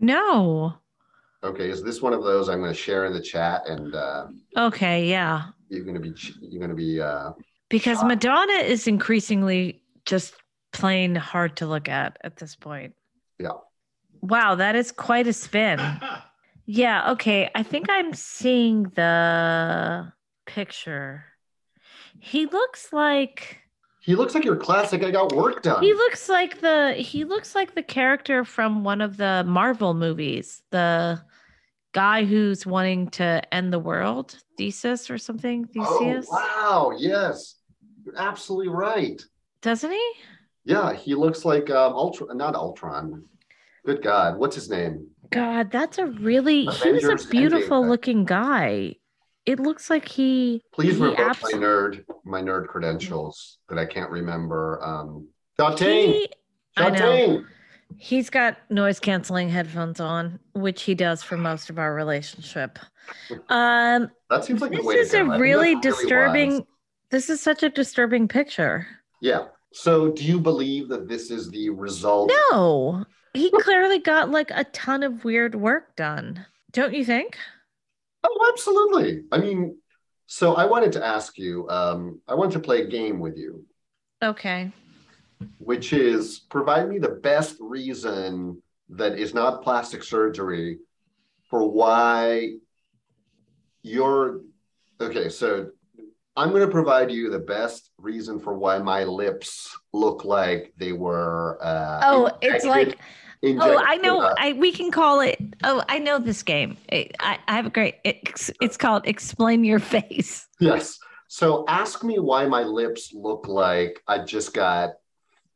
no. 0.00 0.74
okay 1.42 1.70
is 1.70 1.82
this 1.82 2.00
one 2.00 2.12
of 2.12 2.22
those 2.22 2.48
i'm 2.48 2.60
going 2.60 2.70
to 2.70 2.78
share 2.78 3.04
in 3.06 3.12
the 3.12 3.20
chat 3.20 3.66
and 3.68 3.94
uh 3.94 4.26
Okay, 4.56 5.08
yeah. 5.08 5.48
you're 5.68 5.84
going 5.84 5.94
to 5.94 6.00
be 6.00 6.14
you're 6.40 6.60
going 6.60 6.70
to 6.70 6.76
be 6.76 7.00
uh 7.00 7.32
Because 7.68 7.98
Shocked. 7.98 8.08
Madonna 8.08 8.52
is 8.54 8.86
increasingly 8.86 9.82
just 10.04 10.34
plain 10.72 11.14
hard 11.14 11.56
to 11.56 11.66
look 11.66 11.88
at 11.88 12.18
at 12.22 12.36
this 12.36 12.54
point. 12.54 12.94
Yeah. 13.38 13.52
Wow, 14.20 14.54
that 14.54 14.76
is 14.76 14.92
quite 14.92 15.26
a 15.26 15.32
spin. 15.32 15.80
Yeah, 16.66 17.12
okay. 17.12 17.50
I 17.54 17.62
think 17.62 17.86
I'm 17.90 18.14
seeing 18.14 18.84
the 18.94 20.12
picture. 20.46 21.24
He 22.20 22.46
looks 22.46 22.92
like 22.92 23.58
he 24.00 24.14
looks 24.14 24.34
like 24.34 24.44
your 24.44 24.56
classic 24.56 25.02
i 25.02 25.10
got 25.10 25.34
work 25.34 25.62
done 25.62 25.82
he 25.82 25.94
looks 25.94 26.28
like 26.28 26.60
the 26.60 26.92
he 26.92 27.24
looks 27.24 27.54
like 27.54 27.74
the 27.74 27.82
character 27.82 28.44
from 28.44 28.84
one 28.84 29.00
of 29.00 29.16
the 29.16 29.44
Marvel 29.46 29.94
movies. 29.94 30.62
The 30.70 31.22
guy 31.92 32.24
who's 32.24 32.66
wanting 32.66 33.08
to 33.10 33.42
end 33.54 33.72
the 33.72 33.78
world, 33.78 34.36
Thesis 34.58 35.10
or 35.10 35.18
something. 35.18 35.68
oh 35.78 35.98
Theseus. 35.98 36.26
wow 36.30 36.92
yes 36.96 37.56
you're 38.04 38.18
absolutely 38.18 38.68
right 38.68 39.22
Doesn't 39.62 39.90
he? 39.90 40.12
Yeah, 40.66 40.94
he 40.94 41.14
looks 41.14 41.44
like 41.44 41.68
um, 41.70 41.92
Ultron, 41.92 42.36
not 42.38 42.54
Ultron. 42.54 43.24
Good 43.84 44.02
God, 44.02 44.38
what's 44.38 44.54
his 44.56 44.70
name? 44.70 45.08
God, 45.34 45.70
that's 45.70 45.98
a 45.98 46.06
really 46.06 46.66
he 46.66 46.92
was 46.92 47.04
a 47.04 47.28
beautiful 47.28 47.82
Endgame. 47.82 47.88
looking 47.88 48.24
guy. 48.24 48.96
It 49.46 49.60
looks 49.60 49.90
like 49.90 50.08
he 50.08 50.62
Please 50.72 50.96
he 50.96 51.02
revoke 51.02 51.18
abs- 51.18 51.42
my 51.42 51.52
nerd, 51.52 52.04
my 52.24 52.40
nerd 52.40 52.68
credentials 52.68 53.58
that 53.68 53.78
I 53.78 53.84
can't 53.84 54.10
remember. 54.10 54.82
Um, 54.82 55.28
Shatane, 55.58 56.06
He, 56.06 56.28
I 56.76 56.90
know. 56.90 57.44
He's 57.96 58.30
got 58.30 58.56
noise 58.70 58.98
canceling 58.98 59.48
headphones 59.50 60.00
on, 60.00 60.40
which 60.54 60.82
he 60.82 60.94
does 60.94 61.22
for 61.22 61.36
most 61.36 61.70
of 61.70 61.78
our 61.78 61.94
relationship. 61.94 62.78
Um 63.48 64.10
That 64.30 64.44
seems 64.44 64.60
like 64.60 64.72
this 64.72 64.86
is 64.86 65.14
a. 65.14 65.24
Really 65.24 65.78
disturbing 65.80 66.66
this 67.10 67.30
is 67.30 67.40
such 67.40 67.62
a 67.62 67.68
disturbing 67.68 68.26
picture. 68.26 68.86
Yeah. 69.20 69.46
So, 69.72 70.10
do 70.10 70.24
you 70.24 70.40
believe 70.40 70.88
that 70.88 71.08
this 71.08 71.30
is 71.30 71.48
the 71.50 71.70
result? 71.70 72.32
No. 72.50 73.04
He 73.34 73.50
clearly 73.50 73.98
got 73.98 74.30
like 74.30 74.50
a 74.52 74.64
ton 74.64 75.02
of 75.02 75.24
weird 75.24 75.54
work 75.54 75.96
done. 75.96 76.46
Don't 76.72 76.94
you 76.94 77.04
think? 77.04 77.36
Oh, 78.22 78.50
absolutely. 78.52 79.24
I 79.32 79.38
mean, 79.38 79.76
so 80.26 80.54
I 80.54 80.64
wanted 80.66 80.92
to 80.92 81.04
ask 81.04 81.36
you. 81.38 81.68
Um, 81.68 82.20
I 82.28 82.34
want 82.34 82.52
to 82.52 82.60
play 82.60 82.82
a 82.82 82.86
game 82.88 83.18
with 83.20 83.36
you. 83.36 83.64
Okay. 84.22 84.72
which 85.58 85.92
is 85.92 86.38
provide 86.48 86.88
me 86.88 86.98
the 86.98 87.08
best 87.10 87.56
reason 87.60 88.62
that 88.88 89.18
is 89.18 89.34
not 89.34 89.62
plastic 89.62 90.02
surgery 90.02 90.78
for 91.50 91.68
why 91.68 92.52
you're 93.82 94.40
okay. 95.00 95.28
So 95.28 95.70
I'm 96.36 96.50
going 96.50 96.62
to 96.62 96.68
provide 96.70 97.10
you 97.10 97.30
the 97.30 97.38
best 97.38 97.90
reason 97.98 98.38
for 98.40 98.54
why 98.56 98.78
my 98.78 99.04
lips 99.04 99.76
look 99.92 100.24
like 100.24 100.72
they 100.78 100.92
were. 100.92 101.58
Uh, 101.62 102.00
Oh, 102.04 102.30
it's 102.40 102.64
like 102.64 102.98
Oh, 103.60 103.82
I 103.84 103.96
know. 103.96 104.20
uh, 104.20 104.34
I 104.38 104.52
we 104.54 104.72
can 104.72 104.90
call 104.90 105.20
it 105.20 105.38
Oh, 105.64 105.82
I 105.88 105.98
know 105.98 106.18
this 106.18 106.42
game. 106.42 106.76
It, 106.88 107.14
I, 107.20 107.38
I 107.48 107.56
have 107.56 107.66
a 107.66 107.70
great. 107.70 107.96
It's, 108.04 108.50
it's 108.60 108.76
called 108.76 109.06
Explain 109.06 109.64
Your 109.64 109.78
Face. 109.80 110.46
Yes. 110.60 110.98
So 111.28 111.64
ask 111.68 112.04
me 112.04 112.18
why 112.18 112.46
my 112.46 112.62
lips 112.62 113.12
look 113.12 113.48
like 113.48 114.00
I 114.06 114.18
just 114.24 114.54
got 114.54 114.90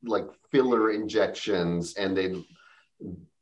like 0.05 0.27
filler 0.51 0.91
injections 0.91 1.95
and 1.95 2.17
they 2.17 2.35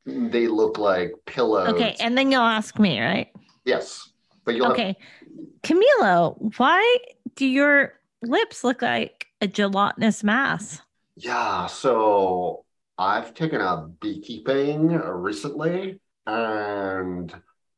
they 0.04 0.46
look 0.46 0.78
like 0.78 1.12
pillows. 1.24 1.68
Okay, 1.70 1.96
and 1.98 2.16
then 2.16 2.30
you'll 2.30 2.42
ask 2.42 2.78
me, 2.78 3.00
right? 3.00 3.28
yes. 3.64 4.10
But 4.44 4.54
you'll 4.54 4.66
have- 4.66 4.74
Okay, 4.74 4.96
Camilo, 5.62 6.56
why 6.58 6.98
do 7.34 7.46
your 7.46 7.94
lips 8.22 8.62
look 8.62 8.82
like 8.82 9.26
a 9.40 9.46
gelatinous 9.48 10.22
mass? 10.22 10.82
yeah, 11.16 11.66
so 11.66 12.65
I've 12.98 13.34
taken 13.34 13.60
up 13.60 14.00
beekeeping 14.00 14.88
recently 14.88 16.00
and 16.26 17.34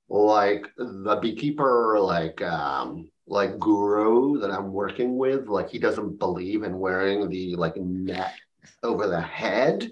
like 0.08 0.66
the 0.76 1.18
beekeeper 1.20 1.98
like 2.00 2.40
um 2.42 3.10
like 3.26 3.58
guru 3.58 4.38
that 4.40 4.50
I'm 4.50 4.72
working 4.72 5.18
with, 5.18 5.48
like 5.48 5.68
he 5.68 5.78
doesn't 5.78 6.18
believe 6.18 6.62
in 6.62 6.78
wearing 6.78 7.28
the 7.28 7.56
like 7.56 7.76
net 7.76 8.34
over 8.82 9.06
the 9.06 9.20
head. 9.20 9.90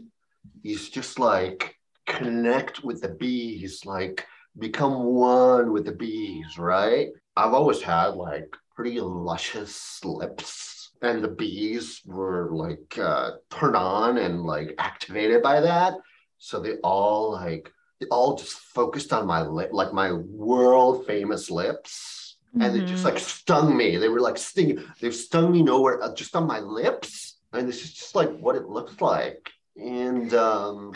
He's 0.63 0.89
just 0.89 1.19
like 1.19 1.77
connect 2.07 2.83
with 2.83 3.03
the 3.03 3.11
bees, 3.11 3.85
like 3.85 4.27
become 4.59 5.05
one 5.05 5.73
with 5.73 5.85
the 5.85 5.93
bees, 5.93 6.59
right? 6.59 7.09
I've 7.37 7.53
always 7.53 7.83
had 7.83 8.15
like 8.15 8.57
pretty 8.75 9.01
luscious 9.01 10.03
lips, 10.05 10.76
and 11.07 11.23
the 11.23 11.29
bees 11.29 12.03
were 12.05 12.51
like 12.53 12.99
uh, 12.99 13.33
turned 13.51 13.77
on 13.77 14.19
and 14.19 14.43
like 14.43 14.75
activated 14.79 15.43
by 15.43 15.61
that. 15.61 15.95
So 16.39 16.61
they 16.61 16.75
all 16.83 17.33
like 17.33 17.73
they 18.01 18.07
all 18.09 18.37
just 18.37 18.59
focused 18.59 19.13
on 19.13 19.27
my 19.27 19.43
lip, 19.43 19.71
like 19.73 19.93
my 19.93 20.13
world 20.13 21.07
famous 21.07 21.51
lips, 21.51 22.37
and 22.61 22.75
they 22.75 22.85
just 22.85 23.05
like 23.05 23.19
stung 23.19 23.77
me. 23.77 23.97
They 23.97 24.09
were 24.09 24.21
like 24.21 24.37
stinging. 24.37 24.85
They 25.01 25.11
stung 25.11 25.53
me 25.53 25.63
nowhere, 25.63 26.03
uh, 26.03 26.15
just 26.15 26.37
on 26.37 26.47
my 26.47 26.61
lips, 26.61 27.39
and 27.53 27.69
this 27.69 27.83
is 27.85 27.95
just 27.95 28.15
like 28.15 28.37
what 28.39 28.57
it 28.57 28.69
looks 28.69 29.01
like. 29.01 29.51
And 29.77 30.33
um, 30.35 30.93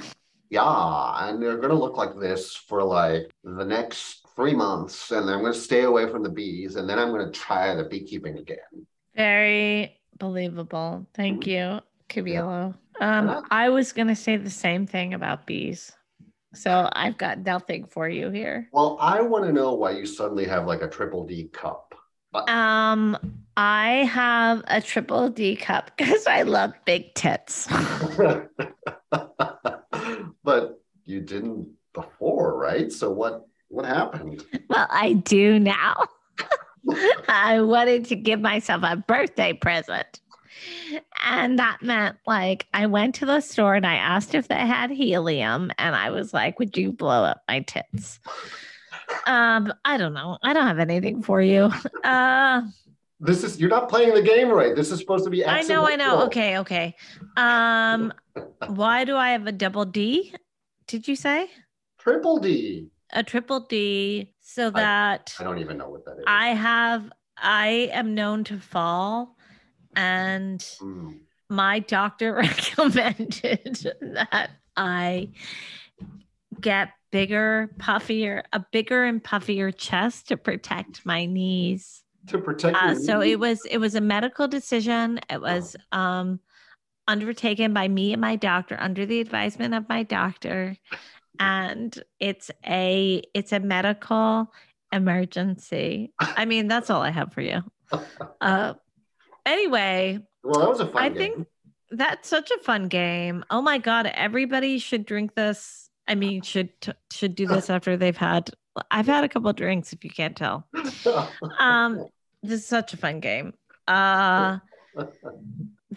yeah, 0.51 1.29
and 1.29 1.43
they're 1.43 1.59
gonna 1.59 1.75
look 1.75 1.97
like 1.97 2.19
this 2.19 2.55
for 2.55 2.83
like 2.83 3.31
the 3.45 3.65
next 3.65 4.27
three 4.37 4.55
months, 4.55 5.11
and 5.11 5.27
then 5.27 5.35
I'm 5.37 5.43
gonna 5.43 5.55
stay 5.55 5.83
away 5.83 6.09
from 6.09 6.23
the 6.23 6.31
bees, 6.31 6.77
and 6.77 6.89
then 6.89 6.99
I'm 6.99 7.11
gonna 7.11 7.31
try 7.31 7.75
the 7.75 7.85
beekeeping 7.85 8.39
again. 8.39 8.87
Very 9.15 10.00
believable. 10.21 11.05
Thank 11.15 11.49
you, 11.49 11.81
Camilo. 12.09 12.77
Um, 13.01 13.45
I 13.51 13.71
was 13.71 13.93
gonna 13.93 14.15
say 14.15 14.37
the 14.37 14.51
same 14.51 14.87
thing 14.87 15.15
about 15.15 15.47
bees, 15.47 15.91
so 16.55 16.89
I've 16.93 17.19
got 17.19 17.39
nothing 17.39 17.87
for 17.87 18.09
you 18.09 18.31
here. 18.31 18.69
Well, 18.73 18.97
I 19.01 19.21
want 19.23 19.47
to 19.47 19.53
know 19.53 19.75
why 19.75 19.93
you 19.93 20.07
suddenly 20.07 20.45
have 20.45 20.67
like 20.67 20.83
a 20.83 20.89
triple 20.89 21.27
D 21.27 21.49
cup. 21.53 21.95
Um, 22.33 23.17
I 23.57 24.05
have 24.05 24.63
a 24.69 24.81
triple 24.81 25.31
D 25.31 25.57
cup 25.57 25.91
because 25.97 26.27
I 26.29 26.43
love 26.43 26.75
big 26.85 27.15
tits. 27.15 27.67
but 30.45 30.81
you 31.05 31.21
didn't 31.21 31.69
before, 31.93 32.57
right? 32.57 32.93
So 32.93 33.11
what 33.11 33.47
what 33.69 33.87
happened? 33.87 34.45
well, 34.69 34.87
I 34.91 35.15
do 35.15 35.59
now. 35.59 36.07
I 37.29 37.61
wanted 37.61 38.05
to 38.07 38.17
give 38.17 38.41
myself 38.41 38.83
a 38.85 38.97
birthday 38.97 39.53
present. 39.53 40.21
And 41.25 41.59
that 41.59 41.79
meant 41.83 42.17
like 42.27 42.67
I 42.75 42.87
went 42.87 43.15
to 43.17 43.27
the 43.27 43.41
store 43.41 43.75
and 43.75 43.87
I 43.87 43.95
asked 43.95 44.35
if 44.35 44.49
they 44.49 44.55
had 44.67 44.91
helium 44.91 45.71
and 45.79 45.95
I 45.95 46.11
was 46.11 46.35
like, 46.35 46.59
"Would 46.59 46.77
you 46.77 46.93
blow 46.93 47.25
up 47.25 47.43
my 47.49 47.61
tits?" 47.61 48.19
Um, 49.27 49.73
I 49.85 49.97
don't 49.97 50.15
know. 50.15 50.39
I 50.43 50.53
don't 50.53 50.67
have 50.67 50.79
anything 50.79 51.23
for 51.23 51.41
you. 51.41 51.71
Uh 52.05 52.63
This 53.21 53.45
is 53.45 53.61
you're 53.61 53.71
not 53.71 53.89
playing 53.89 54.15
the 54.15 54.23
game 54.23 54.49
right. 54.49 54.75
This 54.75 54.91
is 54.91 54.99
supposed 54.99 55.25
to 55.25 55.31
be 55.31 55.45
I 55.47 55.63
know, 55.63 55.87
I 55.87 55.97
know. 55.97 56.23
Okay, 56.27 56.59
okay. 56.59 56.97
Um 57.37 58.13
why 58.69 59.05
do 59.05 59.17
I 59.17 59.31
have 59.31 59.47
a 59.47 59.53
double 59.53 59.85
D? 59.85 60.35
Did 60.87 61.07
you 61.07 61.17
say? 61.17 61.49
Triple 61.99 62.39
D. 62.39 62.89
A 63.13 63.23
triple 63.23 63.61
D 63.61 64.33
so 64.53 64.71
that 64.71 65.35
I 65.39 65.45
don't 65.45 65.59
even 65.59 65.79
know 65.79 65.89
what 65.89 66.05
that 66.07 66.19
is. 66.19 66.25
I 66.27 66.49
have 66.49 67.11
I 67.37 67.91
am 67.93 68.15
known 68.15 68.45
to 68.45 68.59
fall 68.59 69.37
and 69.95 70.65
Hmm. 70.81 71.11
my 71.49 71.79
doctor 71.81 72.35
recommended 72.35 73.87
that 74.01 74.51
I 74.77 75.31
get 76.61 76.91
bigger, 77.11 77.71
puffier, 77.79 78.43
a 78.53 78.65
bigger 78.73 79.05
and 79.05 79.23
puffier 79.23 79.77
chest 79.77 80.29
to 80.29 80.37
protect 80.37 81.05
my 81.05 81.27
knees. 81.27 82.03
To 82.29 82.39
protect 82.39 82.77
Uh, 82.77 82.95
so 82.95 83.21
knees? 83.21 83.33
it 83.33 83.41
was 83.41 83.65
it 83.67 83.79
was 83.79 83.95
a 83.95 84.01
medical 84.01 84.49
decision. 84.49 85.21
It 85.29 85.41
was 85.41 85.77
um 85.93 86.41
undertaken 87.09 87.73
by 87.73 87.89
me 87.89 88.13
and 88.13 88.21
my 88.21 88.37
doctor 88.37 88.77
under 88.79 89.05
the 89.07 89.21
advisement 89.21 89.75
of 89.75 89.89
my 89.89 90.03
doctor 90.05 90.77
and 91.41 92.01
it's 92.21 92.51
a 92.67 93.23
it's 93.35 93.53
a 93.53 93.59
medical 93.59 94.53
emergency. 94.93 96.13
I 96.21 96.45
mean, 96.45 96.69
that's 96.69 96.91
all 96.91 97.03
I 97.03 97.11
have 97.11 97.33
for 97.33 97.41
you. 97.41 97.63
Uh 98.41 98.75
anyway, 99.45 100.21
Well, 100.45 100.61
that 100.61 100.69
was 100.69 100.79
a 100.81 100.87
fun 100.87 101.03
I 101.03 101.09
game. 101.09 101.19
think 101.19 101.47
that's 101.91 102.29
such 102.29 102.53
a 102.53 102.59
fun 102.59 102.87
game. 102.87 103.45
Oh 103.51 103.61
my 103.61 103.79
god, 103.79 104.07
everybody 104.07 104.79
should 104.79 105.05
drink 105.05 105.35
this. 105.35 105.91
I 106.07 106.15
mean, 106.15 106.43
should 106.43 106.71
should 107.11 107.35
do 107.35 107.47
this 107.49 107.69
after 107.69 107.97
they've 107.97 108.17
had. 108.17 108.51
I've 108.93 109.07
had 109.07 109.25
a 109.25 109.29
couple 109.29 109.53
drinks, 109.53 109.93
if 109.93 110.05
you 110.05 110.11
can't 110.11 110.37
tell. 110.37 110.69
Um, 111.59 112.07
this 112.45 112.61
is 112.61 112.67
such 112.67 112.95
a 112.95 112.97
fun 112.97 113.19
game. 113.21 113.55
Uh, 113.89 114.59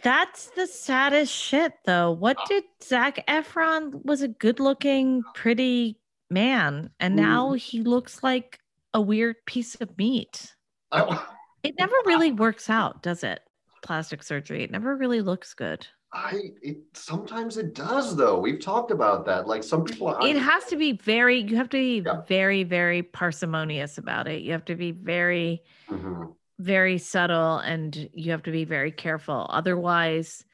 that's 0.01 0.49
the 0.51 0.67
saddest 0.67 1.33
shit, 1.33 1.73
though. 1.85 2.11
What 2.11 2.37
did 2.47 2.63
Zac 2.83 3.25
Efron 3.27 4.03
was 4.05 4.21
a 4.21 4.27
good-looking, 4.27 5.23
pretty 5.33 5.99
man, 6.29 6.89
and 6.99 7.15
now 7.15 7.53
he 7.53 7.81
looks 7.81 8.23
like 8.23 8.59
a 8.93 9.01
weird 9.01 9.35
piece 9.45 9.75
of 9.75 9.97
meat. 9.97 10.55
I, 10.91 11.25
It 11.63 11.75
never 11.79 11.95
really 12.05 12.31
works 12.31 12.69
out, 12.69 13.01
does 13.03 13.23
it? 13.23 13.39
Plastic 13.81 14.23
surgery. 14.23 14.63
It 14.63 14.71
never 14.71 14.95
really 14.95 15.21
looks 15.21 15.53
good. 15.53 15.87
I 16.15 16.51
it 16.61 16.77
sometimes 16.93 17.57
it 17.57 17.73
does 17.73 18.15
though. 18.15 18.39
We've 18.39 18.59
talked 18.59 18.91
about 18.91 19.25
that. 19.25 19.47
Like 19.47 19.63
some 19.63 19.83
people 19.83 20.09
are 20.09 20.27
It 20.27 20.37
has 20.37 20.63
to 20.65 20.75
be 20.75 20.91
very, 20.91 21.39
you 21.39 21.55
have 21.57 21.69
to 21.69 21.77
be 21.77 22.03
Yeah. 22.05 22.21
very, 22.27 22.63
very 22.63 23.01
parsimonious 23.01 23.97
about 23.97 24.27
it. 24.27 24.43
You 24.43 24.51
have 24.51 24.65
to 24.65 24.75
be 24.75 24.91
very, 24.91 25.63
Mhm. 25.89 26.35
Very 26.59 26.97
subtle 26.97 27.57
and 27.57 28.09
you 28.13 28.31
have 28.31 28.43
to 28.43 28.51
be 28.51 28.65
very 28.65 28.91
careful. 28.91 29.45
Otherwise, 29.49 30.45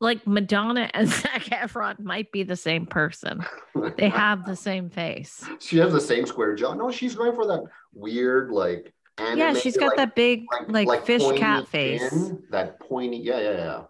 like 0.00 0.26
Madonna 0.26 0.90
and 0.94 1.08
Zac 1.08 1.44
Efron 1.44 2.00
might 2.00 2.32
be 2.32 2.42
the 2.42 2.56
same 2.56 2.86
person. 2.86 3.44
They 3.96 4.08
have 4.08 4.44
the 4.44 4.56
same 4.56 4.90
face. 4.90 5.44
she 5.60 5.78
has 5.78 5.92
the 5.92 6.00
same 6.00 6.26
square 6.26 6.54
jaw. 6.54 6.74
No, 6.74 6.90
she's 6.90 7.14
going 7.14 7.34
for 7.34 7.46
that 7.46 7.64
weird 7.92 8.50
like 8.50 8.92
Yeah, 9.18 9.54
she's 9.54 9.76
got 9.76 9.88
like, 9.88 9.96
that 9.96 10.14
big, 10.14 10.44
like, 10.68 11.06
fish 11.06 11.22
cat 11.36 11.66
face. 11.68 12.08
chin, 12.10 12.42
that 12.50 12.80
pointy. 12.80 13.18
Yeah, 13.18 13.40
yeah, 13.40 13.56
yeah. 13.56 13.82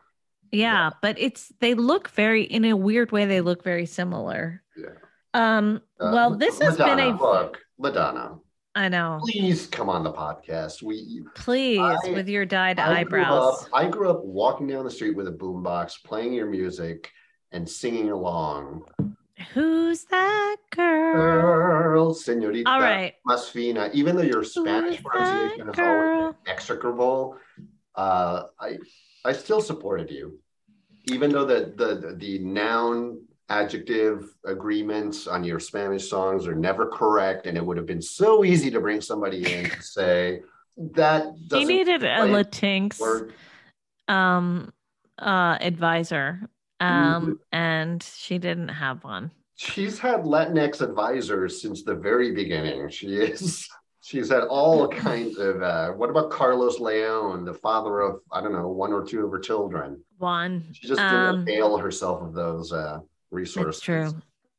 Yeah, 0.53 0.91
but 1.03 1.19
it's 1.19 1.53
they 1.61 1.75
look 1.75 2.09
very 2.11 2.45
in 2.45 2.65
a 2.65 2.77
weird 2.77 3.11
way. 3.11 3.27
They 3.27 3.41
look 3.41 3.65
very 3.65 3.85
similar. 3.85 4.63
Yeah. 4.77 4.91
Um. 5.35 5.83
Uh, 6.01 6.11
well, 6.15 6.37
this 6.37 6.61
has 6.61 6.77
been 6.77 7.01
a. 7.01 7.11
look, 7.21 7.59
Madonna. 7.79 8.39
I 8.77 8.89
know. 8.91 9.19
Please 9.23 9.67
come 9.67 9.89
on 9.89 10.05
the 10.05 10.13
podcast. 10.13 10.83
We 10.83 11.23
Please, 11.35 11.81
I- 11.81 12.11
with 12.11 12.29
your 12.29 12.45
dyed 12.45 12.79
I 12.79 13.05
grew 13.05 13.23
eyebrows. 13.23 13.63
up. 13.65 13.69
I 13.73 13.89
grew 13.89 14.11
up 14.11 14.23
walking 14.23 14.67
down 14.67 14.85
the 14.85 14.91
street 14.91 15.17
with 15.17 15.27
a 15.29 15.33
boombox, 15.33 16.05
playing 16.05 16.35
your 16.35 16.45
music, 16.47 17.11
and 17.53 17.67
singing 17.67 18.11
along. 18.11 18.83
Who's 19.55 20.05
that 20.05 20.57
girl? 20.75 21.15
Girl, 21.15 22.15
senorita, 22.15 22.69
All 22.71 22.81
right. 22.81 23.15
más 23.27 23.49
fina. 23.51 23.89
Even 23.95 24.15
though 24.15 24.23
your 24.23 24.45
Spanish 24.45 24.97
Who's 24.97 25.05
pronunciation 25.05 25.69
is 25.71 25.79
always 25.79 26.35
execrable, 26.47 27.37
uh, 27.95 28.43
I 28.61 28.77
I 29.25 29.33
still 29.33 29.63
supported 29.63 30.11
you, 30.11 30.39
even 31.11 31.33
though 31.33 31.47
the 31.47 31.73
the 31.77 32.15
the 32.19 32.39
noun 32.41 33.23
adjective 33.49 34.29
agreements 34.45 35.27
on 35.27 35.45
your 35.45 35.61
Spanish 35.61 36.09
songs 36.11 36.47
are 36.47 36.55
never 36.55 36.87
correct, 36.87 37.47
and 37.47 37.57
it 37.57 37.65
would 37.65 37.77
have 37.77 37.87
been 37.87 38.03
so 38.03 38.45
easy 38.45 38.71
to 38.71 38.81
bring 38.81 39.01
somebody 39.01 39.39
in 39.53 39.71
to 39.71 39.83
say 39.99 40.41
that 40.77 41.27
He 41.51 41.65
needed 41.65 42.03
a 42.03 42.19
Latinx 42.21 43.31
um 44.09 44.73
uh 45.19 45.57
advisor. 45.61 46.41
Mm-hmm. 46.81 47.15
Um 47.15 47.41
and 47.53 48.03
she 48.03 48.39
didn't 48.39 48.69
have 48.69 49.03
one. 49.05 49.31
She's 49.55 49.99
had 49.99 50.21
Latinx 50.25 50.83
advisors 50.83 51.63
since 51.63 51.83
the 51.83 51.95
very 51.95 52.33
beginning. 52.33 52.89
She 52.91 53.17
is. 53.17 53.67
She's 54.03 54.29
had 54.29 54.43
all 54.45 54.87
kinds 55.09 55.39
of. 55.39 55.63
Uh, 55.63 55.93
what 55.93 56.11
about 56.11 56.31
Carlos 56.31 56.79
Leon, 56.79 57.45
the 57.47 57.55
father 57.55 58.01
of 58.03 58.21
I 58.31 58.43
don't 58.43 58.53
know 58.53 58.69
one 58.69 58.93
or 58.93 59.03
two 59.05 59.25
of 59.25 59.33
her 59.33 59.39
children? 59.41 60.03
One. 60.19 60.67
She 60.73 60.87
just 60.87 61.01
didn't 61.01 61.15
Um, 61.15 61.41
avail 61.41 61.79
herself 61.79 62.21
of 62.23 62.35
those 62.35 62.71
uh, 62.73 62.99
resources. 63.31 63.77
It's 63.77 63.85
true. 63.85 64.13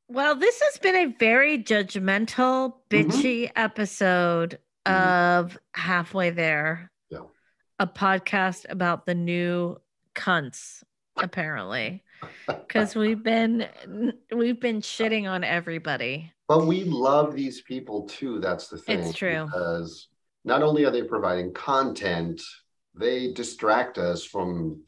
Well, 0.09 0.35
this 0.35 0.61
has 0.61 0.77
been 0.77 0.95
a 0.95 1.15
very 1.19 1.61
judgmental, 1.61 2.73
Mhm. 2.89 3.05
bitchy 3.11 3.51
episode 3.55 4.59
Mhm. 4.87 5.39
of 5.39 5.57
Halfway 5.73 6.29
There. 6.29 6.91
Yeah. 7.09 7.23
A 7.79 7.87
podcast 7.87 8.65
about 8.69 9.05
the 9.05 9.15
new 9.15 9.77
cunts, 10.15 10.83
apparently. 11.17 12.03
Because 12.47 12.95
we've 12.95 13.21
been 13.21 13.67
we've 14.33 14.59
been 14.59 14.81
shitting 14.81 15.29
on 15.29 15.43
everybody. 15.43 16.33
But 16.47 16.65
we 16.65 16.83
love 16.83 17.35
these 17.35 17.61
people 17.61 18.07
too. 18.07 18.39
That's 18.39 18.69
the 18.69 18.77
thing. 18.79 19.01
It's 19.01 19.15
true. 19.15 19.45
Because 19.45 20.07
not 20.43 20.63
only 20.63 20.83
are 20.85 20.89
they 20.89 21.03
providing 21.03 21.53
content, 21.53 22.41
they 22.95 23.33
distract 23.33 23.99
us 23.99 24.23
from 24.23 24.81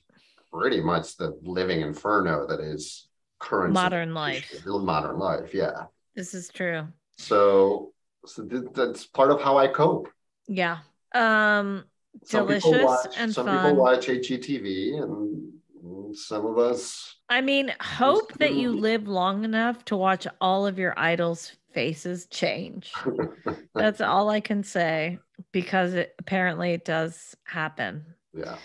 pretty 0.51 0.81
much 0.81 1.17
the 1.17 1.37
living 1.43 1.81
inferno 1.81 2.47
that 2.47 2.61
is 2.61 3.08
current 3.39 3.73
Modern 3.73 4.13
life. 4.13 4.63
Modern 4.65 5.17
life, 5.17 5.53
yeah. 5.53 5.85
This 6.15 6.33
is 6.33 6.49
true. 6.49 6.87
So, 7.17 7.93
so 8.25 8.43
th- 8.45 8.63
that's 8.73 9.05
part 9.05 9.31
of 9.31 9.41
how 9.41 9.57
I 9.57 9.67
cope. 9.67 10.09
Yeah. 10.47 10.79
Um 11.13 11.85
Some 12.23 12.47
Delicious 12.47 12.83
watch, 12.83 13.15
and 13.17 13.33
some 13.33 13.45
fun. 13.45 13.57
people 13.71 13.83
watch 13.83 14.07
HGTV, 14.07 15.01
and 15.01 16.17
some 16.17 16.45
of 16.45 16.57
us. 16.57 17.15
I 17.29 17.41
mean, 17.41 17.73
hope 17.81 18.33
that 18.39 18.55
you 18.55 18.71
live 18.71 19.07
long 19.07 19.43
enough 19.45 19.85
to 19.85 19.95
watch 19.97 20.27
all 20.41 20.65
of 20.65 20.79
your 20.79 20.93
idols' 20.97 21.53
faces 21.71 22.25
change. 22.27 22.91
That's 23.75 24.01
all 24.01 24.29
I 24.29 24.39
can 24.39 24.63
say 24.63 25.19
because 25.51 25.93
it 25.93 26.15
apparently 26.19 26.71
it 26.73 26.83
does 26.85 27.35
happen. 27.43 28.05
Yeah. 28.33 28.57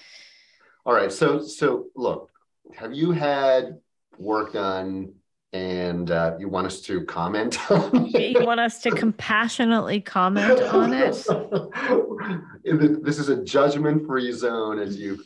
All 0.87 0.95
right. 0.95 1.13
So 1.13 1.41
so 1.43 1.87
look, 1.95 2.31
have 2.75 2.93
you 2.95 3.13
had 3.13 3.79
work 4.19 4.53
done 4.53 5.15
and 5.55 6.11
uh, 6.11 6.35
you 6.39 6.49
want 6.49 6.67
us 6.67 6.81
to 6.83 7.05
comment 7.05 7.59
on 7.71 8.11
it? 8.13 8.37
You 8.37 8.45
want 8.45 8.59
us 8.59 8.81
to 8.83 8.91
compassionately 8.91 10.01
comment 10.01 10.61
on 10.63 10.93
it? 12.65 13.05
this 13.05 13.19
is 13.19 13.29
a 13.29 13.43
judgment-free 13.43 14.33
zone, 14.33 14.81
as 14.81 14.99
you 14.99 15.23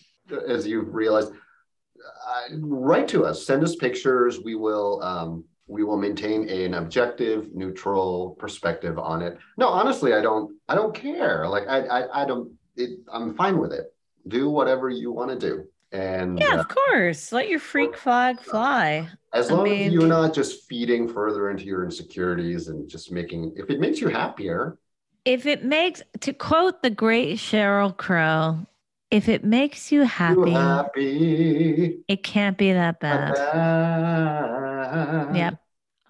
as 0.46 0.66
you've 0.66 0.94
realized. 0.94 1.32
Uh, 1.32 2.56
write 2.60 3.08
to 3.08 3.24
us. 3.24 3.44
Send 3.46 3.64
us 3.64 3.74
pictures. 3.76 4.40
We 4.40 4.54
will 4.54 5.02
um, 5.02 5.44
we 5.66 5.82
will 5.82 5.96
maintain 5.96 6.46
an 6.48 6.74
objective, 6.74 7.54
neutral 7.54 8.36
perspective 8.38 8.98
on 8.98 9.22
it. 9.22 9.38
No, 9.56 9.68
honestly, 9.68 10.12
I 10.12 10.20
don't. 10.20 10.56
I 10.68 10.74
don't 10.74 10.94
care. 10.94 11.48
Like 11.48 11.66
I 11.68 11.80
I, 11.86 12.22
I 12.22 12.24
don't. 12.26 12.52
It, 12.76 13.00
I'm 13.10 13.34
fine 13.34 13.58
with 13.58 13.72
it. 13.72 13.94
Do 14.28 14.50
whatever 14.50 14.90
you 14.90 15.10
want 15.10 15.30
to 15.30 15.38
do. 15.38 15.64
And 15.92 16.38
Yeah, 16.38 16.54
uh, 16.56 16.60
of 16.60 16.68
course. 16.68 17.32
Let 17.32 17.48
your 17.48 17.58
freak 17.60 17.96
flag 17.96 18.40
fly. 18.40 19.08
as 19.32 19.50
I 19.50 19.54
long 19.54 19.64
mean- 19.64 19.86
as 19.88 19.92
you're 19.92 20.06
not 20.06 20.34
just 20.34 20.66
feeding 20.68 21.08
further 21.08 21.50
into 21.50 21.64
your 21.64 21.84
insecurities 21.84 22.68
and 22.68 22.88
just 22.88 23.10
making, 23.12 23.52
if 23.56 23.70
it 23.70 23.80
makes 23.80 24.00
you 24.00 24.08
happier, 24.08 24.78
If 25.24 25.46
it 25.46 25.64
makes, 25.64 26.02
to 26.20 26.32
quote 26.32 26.82
the 26.82 26.90
great 26.90 27.36
Sheryl 27.38 27.94
Crow, 27.96 28.66
if 29.10 29.28
it 29.28 29.44
makes 29.44 29.90
you 29.92 30.02
happy, 30.02 30.50
happy. 30.52 32.00
it 32.08 32.22
can't 32.22 32.56
be 32.58 32.72
that 32.72 33.00
bad. 33.00 33.34
bad. 33.34 35.36
Yep. 35.36 35.60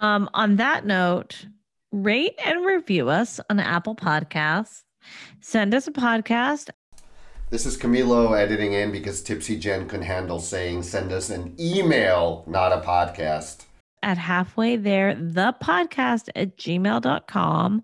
Um, 0.01 0.29
on 0.35 0.57
that 0.57 0.87
note, 0.87 1.47
rate 1.93 2.35
and 2.45 2.65
review 2.65 3.09
us 3.09 3.41
on 3.51 3.59
Apple 3.61 3.95
Podcasts. 3.97 4.83
Send 5.41 5.75
us 5.75 5.87
a 5.89 5.93
podcast. 5.93 6.71
This 7.51 7.65
is 7.65 7.79
Camilo 7.79 8.39
editing 8.39 8.75
in 8.75 8.93
because 8.93 9.23
Tipsy 9.23 9.57
Jen 9.59 9.89
couldn't 9.89 10.05
handle 10.05 10.39
saying 10.39 10.83
send 10.83 11.13
us 11.13 11.31
an 11.31 11.55
email, 11.59 12.45
not 12.47 12.73
a 12.73 12.81
podcast. 12.81 13.65
at 14.03 14.19
halfway 14.19 14.77
there, 14.77 15.15
the 15.15 15.55
podcast 15.61 16.29
at 16.37 16.57
gmail.com, 16.57 17.83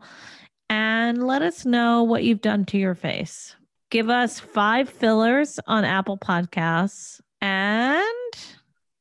and 0.70 1.26
let 1.26 1.42
us 1.42 1.64
know 1.64 2.02
what 2.04 2.22
you've 2.24 2.40
done 2.40 2.64
to 2.66 2.78
your 2.78 2.94
face. 2.94 3.56
Give 3.90 4.10
us 4.10 4.38
five 4.38 4.88
fillers 4.88 5.58
on 5.66 5.84
Apple 5.84 6.18
Podcasts. 6.18 7.20
And 7.40 8.04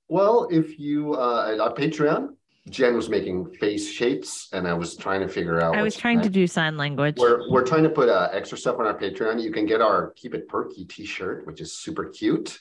Well, 0.08 0.48
if 0.50 0.80
you, 0.80 1.14
uh, 1.14 1.58
our 1.60 1.74
Patreon, 1.74 2.36
Jen 2.70 2.96
was 2.96 3.10
making 3.10 3.52
face 3.56 3.92
shapes 3.92 4.48
and 4.54 4.68
I 4.68 4.74
was 4.74 4.96
trying 4.96 5.20
to 5.22 5.28
figure 5.28 5.62
out. 5.62 5.76
I 5.76 5.82
was 5.82 5.96
trying 5.96 6.22
to 6.22 6.30
do 6.30 6.48
sign 6.48 6.78
language. 6.78 7.18
We're, 7.18 7.50
we're 7.52 7.66
trying 7.66 7.84
to 7.84 7.90
put 7.90 8.08
uh, 8.08 8.30
extra 8.32 8.58
stuff 8.58 8.80
on 8.80 8.86
our 8.86 8.98
Patreon. 8.98 9.42
You 9.42 9.52
can 9.52 9.66
get 9.66 9.82
our 9.82 10.12
Keep 10.16 10.36
It 10.36 10.48
Perky 10.48 10.86
t 10.86 11.06
shirt, 11.06 11.46
which 11.46 11.60
is 11.60 11.78
super 11.78 12.06
cute. 12.06 12.60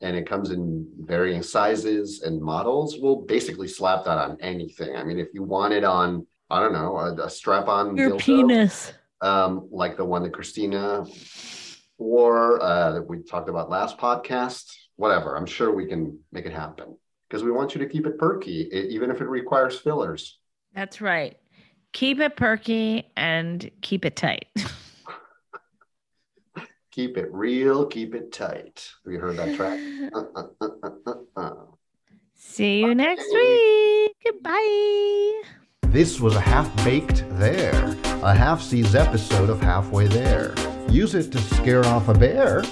And 0.00 0.16
it 0.16 0.28
comes 0.28 0.50
in 0.50 0.88
varying 1.00 1.42
sizes 1.42 2.22
and 2.22 2.40
models. 2.40 2.98
We'll 2.98 3.22
basically 3.22 3.68
slap 3.68 4.04
that 4.04 4.18
on 4.18 4.38
anything. 4.40 4.94
I 4.96 5.02
mean, 5.04 5.18
if 5.18 5.28
you 5.34 5.42
want 5.42 5.72
it 5.72 5.82
on, 5.84 6.26
I 6.50 6.60
don't 6.60 6.72
know, 6.72 6.96
a, 6.96 7.14
a 7.26 7.30
strap 7.30 7.68
on 7.68 7.96
Your 7.96 8.12
dildo, 8.12 8.20
penis. 8.20 8.92
um, 9.20 9.68
like 9.72 9.96
the 9.96 10.04
one 10.04 10.22
that 10.22 10.32
Christina 10.32 11.04
wore 11.96 12.62
uh, 12.62 12.92
that 12.92 13.02
we 13.08 13.22
talked 13.22 13.48
about 13.48 13.70
last 13.70 13.98
podcast, 13.98 14.72
whatever. 14.96 15.36
I'm 15.36 15.46
sure 15.46 15.74
we 15.74 15.86
can 15.86 16.18
make 16.32 16.46
it 16.46 16.52
happen 16.52 16.96
because 17.28 17.44
we 17.44 17.50
want 17.50 17.74
you 17.74 17.80
to 17.80 17.86
keep 17.86 18.06
it 18.06 18.18
perky, 18.18 18.68
even 18.72 19.10
if 19.10 19.20
it 19.20 19.28
requires 19.28 19.78
fillers. 19.78 20.38
That's 20.74 21.00
right. 21.00 21.36
Keep 21.92 22.20
it 22.20 22.36
perky 22.36 23.10
and 23.16 23.70
keep 23.82 24.04
it 24.04 24.16
tight. 24.16 24.46
Keep 26.90 27.16
it 27.16 27.32
real, 27.32 27.86
keep 27.86 28.12
it 28.12 28.32
tight. 28.32 28.90
Have 29.04 29.12
you 29.12 29.20
heard 29.20 29.36
that 29.36 29.54
track? 29.54 29.78
Uh, 30.12 30.42
uh, 31.06 31.14
uh. 31.36 31.54
See 32.34 32.80
you 32.80 32.92
next 32.92 33.32
week. 33.32 34.16
Goodbye. 34.24 35.42
This 35.82 36.18
was 36.18 36.34
a 36.34 36.40
half 36.40 36.74
baked 36.84 37.24
there, 37.38 37.96
a 38.24 38.34
half 38.34 38.60
seas 38.60 38.96
episode 38.96 39.48
of 39.48 39.60
Halfway 39.60 40.08
There. 40.08 40.56
Use 40.88 41.14
it 41.14 41.30
to 41.30 41.38
scare 41.38 41.86
off 41.86 42.08
a 42.08 42.14
bear, 42.14 42.64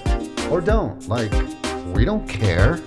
or 0.51 0.61
don't. 0.61 1.07
Like, 1.09 1.33
we 1.95 2.05
don't 2.05 2.29
care. 2.29 2.81